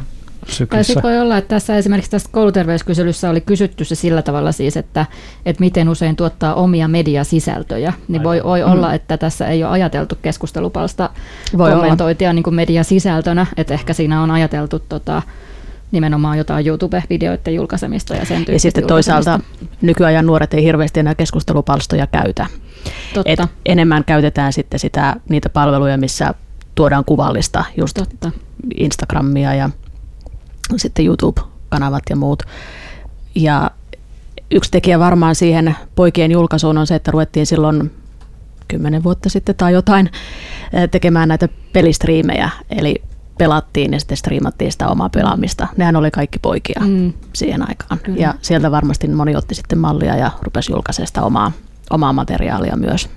syklissä? 0.48 0.66
Tai 0.68 0.84
sitten 0.84 1.02
voi 1.02 1.18
olla, 1.18 1.38
että 1.38 1.48
tässä 1.48 1.76
esimerkiksi 1.76 2.10
tässä 2.10 2.28
kouluterveyskyselyssä 2.32 3.30
oli 3.30 3.40
kysytty 3.40 3.84
se 3.84 3.94
sillä 3.94 4.22
tavalla 4.22 4.52
siis, 4.52 4.76
että, 4.76 5.06
että 5.46 5.60
miten 5.60 5.88
usein 5.88 6.16
tuottaa 6.16 6.54
omia 6.54 6.88
mediasisältöjä. 6.88 7.92
Niin 8.08 8.22
voi, 8.22 8.42
voi 8.44 8.64
mm. 8.64 8.72
olla, 8.72 8.94
että 8.94 9.16
tässä 9.16 9.46
ei 9.46 9.64
ole 9.64 9.72
ajateltu 9.72 10.18
keskustelupalsta 10.22 11.10
voi 11.58 11.72
kommentointia 11.72 12.32
niin 12.32 12.42
kuin 12.42 12.54
mediasisältönä, 12.54 13.46
että 13.56 13.74
ehkä 13.74 13.92
siinä 13.92 14.22
on 14.22 14.30
ajateltu 14.30 14.78
tota, 14.78 15.22
nimenomaan 15.94 16.38
jotain 16.38 16.66
YouTube-videoiden 16.66 17.54
julkaisemista 17.54 18.14
ja 18.14 18.24
sen 18.24 18.44
Ja 18.52 18.60
sitten 18.60 18.86
toisaalta 18.86 19.40
nykyajan 19.82 20.26
nuoret 20.26 20.54
ei 20.54 20.64
hirveästi 20.64 21.00
enää 21.00 21.14
keskustelupalstoja 21.14 22.06
käytä. 22.06 22.46
Totta. 23.14 23.32
Et 23.32 23.40
enemmän 23.66 24.04
käytetään 24.04 24.52
sitten 24.52 24.80
sitä, 24.80 25.16
niitä 25.28 25.48
palveluja, 25.48 25.96
missä 25.96 26.34
tuodaan 26.74 27.04
kuvallista, 27.04 27.64
just 27.76 27.94
Totta. 27.94 28.30
Instagramia 28.76 29.54
ja 29.54 29.70
sitten 30.76 31.06
YouTube-kanavat 31.06 32.02
ja 32.10 32.16
muut. 32.16 32.42
Ja 33.34 33.70
yksi 34.50 34.70
tekijä 34.70 34.98
varmaan 34.98 35.34
siihen 35.34 35.76
poikien 35.94 36.30
julkaisuun 36.30 36.78
on 36.78 36.86
se, 36.86 36.94
että 36.94 37.10
ruvettiin 37.10 37.46
silloin 37.46 37.90
kymmenen 38.68 39.04
vuotta 39.04 39.28
sitten 39.28 39.54
tai 39.54 39.72
jotain 39.72 40.10
eh, 40.72 40.90
tekemään 40.90 41.28
näitä 41.28 41.48
pelistriimejä. 41.72 42.50
Eli 42.70 43.02
pelattiin 43.38 43.92
ja 43.92 44.00
sitten 44.00 44.16
striimattiin 44.16 44.72
sitä 44.72 44.88
omaa 44.88 45.08
pelaamista. 45.08 45.68
Nehän 45.76 45.96
oli 45.96 46.10
kaikki 46.10 46.38
poikia 46.38 46.80
mm. 46.86 47.12
siihen 47.32 47.68
aikaan. 47.68 48.00
Kyllä. 48.02 48.18
Ja 48.18 48.34
sieltä 48.42 48.70
varmasti 48.70 49.08
moni 49.08 49.36
otti 49.36 49.54
sitten 49.54 49.78
mallia 49.78 50.16
ja 50.16 50.30
rupesi 50.42 50.72
julkaisemaan 50.72 51.06
sitä 51.06 51.22
omaa, 51.22 51.52
omaa 51.90 52.12
materiaalia 52.12 52.76
myös. 52.76 53.08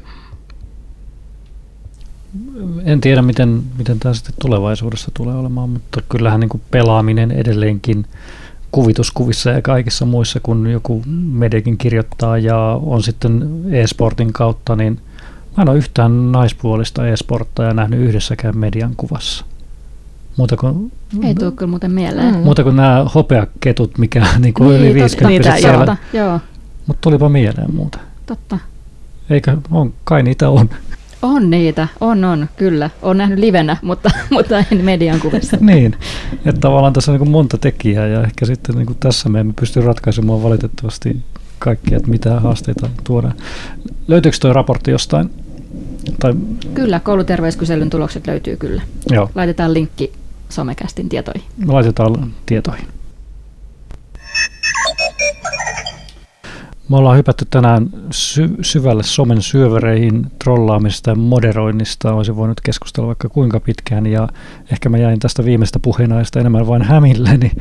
En 2.84 3.02
tiedä, 3.02 3.22
miten, 3.22 3.64
miten 3.78 4.00
tämä 4.00 4.14
sitten 4.14 4.34
tulevaisuudessa 4.42 5.12
tulee 5.14 5.36
olemaan, 5.36 5.70
mutta 5.70 6.02
kyllähän 6.10 6.40
niin 6.40 6.50
kuin 6.50 6.62
pelaaminen 6.72 7.32
edelleenkin 7.32 8.06
kuvituskuvissa 8.72 9.50
ja 9.50 9.62
kaikissa 9.62 10.06
muissa, 10.06 10.40
kun 10.40 10.68
joku 10.70 11.04
mediakin 11.32 11.78
kirjoittaa 11.78 12.38
ja 12.38 12.80
on 12.84 13.04
sitten 13.04 13.62
e-sportin 13.72 14.34
kautta, 14.34 14.76
niin 14.76 15.00
mä 15.58 15.62
en 15.62 15.70
ole 15.70 15.78
yhtään 15.78 16.32
naispuolista 16.32 17.08
e-sporttia 17.08 17.74
nähnyt 17.74 18.00
yhdessäkään 18.00 18.58
median 18.58 18.94
kuvassa. 18.98 19.46
Muuta 20.38 20.58
kuin, 20.58 20.92
Ei 21.24 21.36
tule 21.36 21.52
kyllä 21.52 21.70
muuten 21.70 21.92
mieleen. 21.92 22.36
Mm. 22.36 22.42
Muuta 22.42 22.64
kuin 22.64 22.76
nämä 22.76 23.06
hopeaketut, 23.16 23.98
mikä 23.98 24.26
niin 24.40 24.54
kuin 24.54 24.70
niin, 24.70 24.82
yli 24.82 24.94
50 24.94 25.30
niitä, 25.30 25.62
siellä. 25.62 25.98
Joo. 26.14 26.40
Mutta 26.88 27.02
tulipa 27.02 27.30
mieleen 27.30 27.76
muuta. 27.76 28.00
Totta. 28.26 28.60
Eikö, 29.30 29.58
on, 29.72 29.94
kai 30.04 30.24
niitä 30.24 30.50
on. 30.50 30.70
On 31.22 31.50
niitä, 31.50 31.88
on 32.00 32.24
on, 32.24 32.48
kyllä. 32.58 32.90
On 33.02 33.18
nähnyt 33.18 33.40
livenä, 33.40 33.78
mutta, 33.84 34.10
mutta 34.30 34.64
en 34.72 34.86
median 34.86 35.20
kuvissa. 35.20 35.58
niin, 35.66 35.96
että 36.46 36.62
tavallaan 36.62 36.94
tässä 36.94 37.12
on 37.12 37.20
niin 37.20 37.32
monta 37.32 37.58
tekijää 37.58 38.08
ja 38.08 38.24
ehkä 38.24 38.46
sitten 38.46 38.76
niin 38.76 38.86
kuin 38.86 38.98
tässä 39.00 39.30
me 39.30 39.40
emme 39.40 39.54
pysty 39.60 39.82
ratkaisemaan 39.82 40.44
valitettavasti 40.44 41.22
kaikkia, 41.60 41.98
että 41.98 42.10
mitä 42.10 42.40
haasteita 42.40 42.90
tuodaan. 43.04 43.34
Löytyykö 44.08 44.38
tuo 44.42 44.54
raportti 44.54 44.92
jostain 44.92 45.30
tai... 46.20 46.34
Kyllä, 46.74 47.00
kouluterveyskyselyn 47.00 47.90
tulokset 47.90 48.28
löytyy 48.28 48.58
kyllä. 48.58 48.82
Joo. 49.12 49.30
Laitetaan 49.36 49.74
linkki 49.74 50.12
somekästin 50.50 51.10
tietoihin. 51.10 51.44
Laitetaan 51.66 52.34
tietoihin. 52.46 52.88
Me 56.90 56.98
ollaan 56.98 57.18
hypätty 57.18 57.46
tänään 57.50 57.90
sy- 58.12 58.56
syvälle 58.62 59.04
somen 59.04 59.42
syövereihin, 59.42 60.32
trollaamista 60.44 61.10
ja 61.10 61.16
moderoinnista. 61.16 62.14
Olisin 62.14 62.36
voinut 62.36 62.62
keskustella 62.62 63.08
vaikka 63.08 63.30
kuinka 63.30 63.60
pitkään 63.60 64.06
ja 64.06 64.28
ehkä 64.72 64.90
mä 64.90 64.98
jäin 64.98 65.20
tästä 65.20 65.46
viimeistä 65.46 65.80
puheenaista 65.80 66.40
enemmän 66.40 66.68
vain 66.68 66.82
hämilleni. 66.82 67.52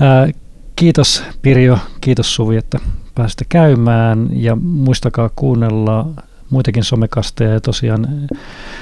Ää, 0.00 0.28
kiitos 0.76 1.24
Pirjo, 1.42 1.78
kiitos 2.00 2.34
Suvi, 2.34 2.56
että 2.56 2.78
pääsitte 3.14 3.44
käymään 3.48 4.28
ja 4.32 4.56
muistakaa 4.56 5.30
kuunnella 5.36 6.06
muitakin 6.52 6.84
somekasteja 6.84 7.52
ja 7.52 7.60
tosiaan 7.60 8.04
eh, 8.04 8.10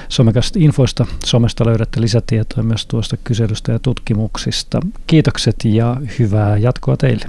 somekast-infoista 0.09 1.07
somesta 1.25 1.67
löydätte 1.67 2.01
lisätietoja 2.01 2.63
myös 2.63 2.87
tuosta 2.87 3.17
kyselystä 3.25 3.73
ja 3.73 3.79
tutkimuksista. 3.79 4.81
Kiitokset 5.07 5.57
ja 5.65 5.97
hyvää 6.19 6.57
jatkoa 6.57 6.97
teille. 6.97 7.27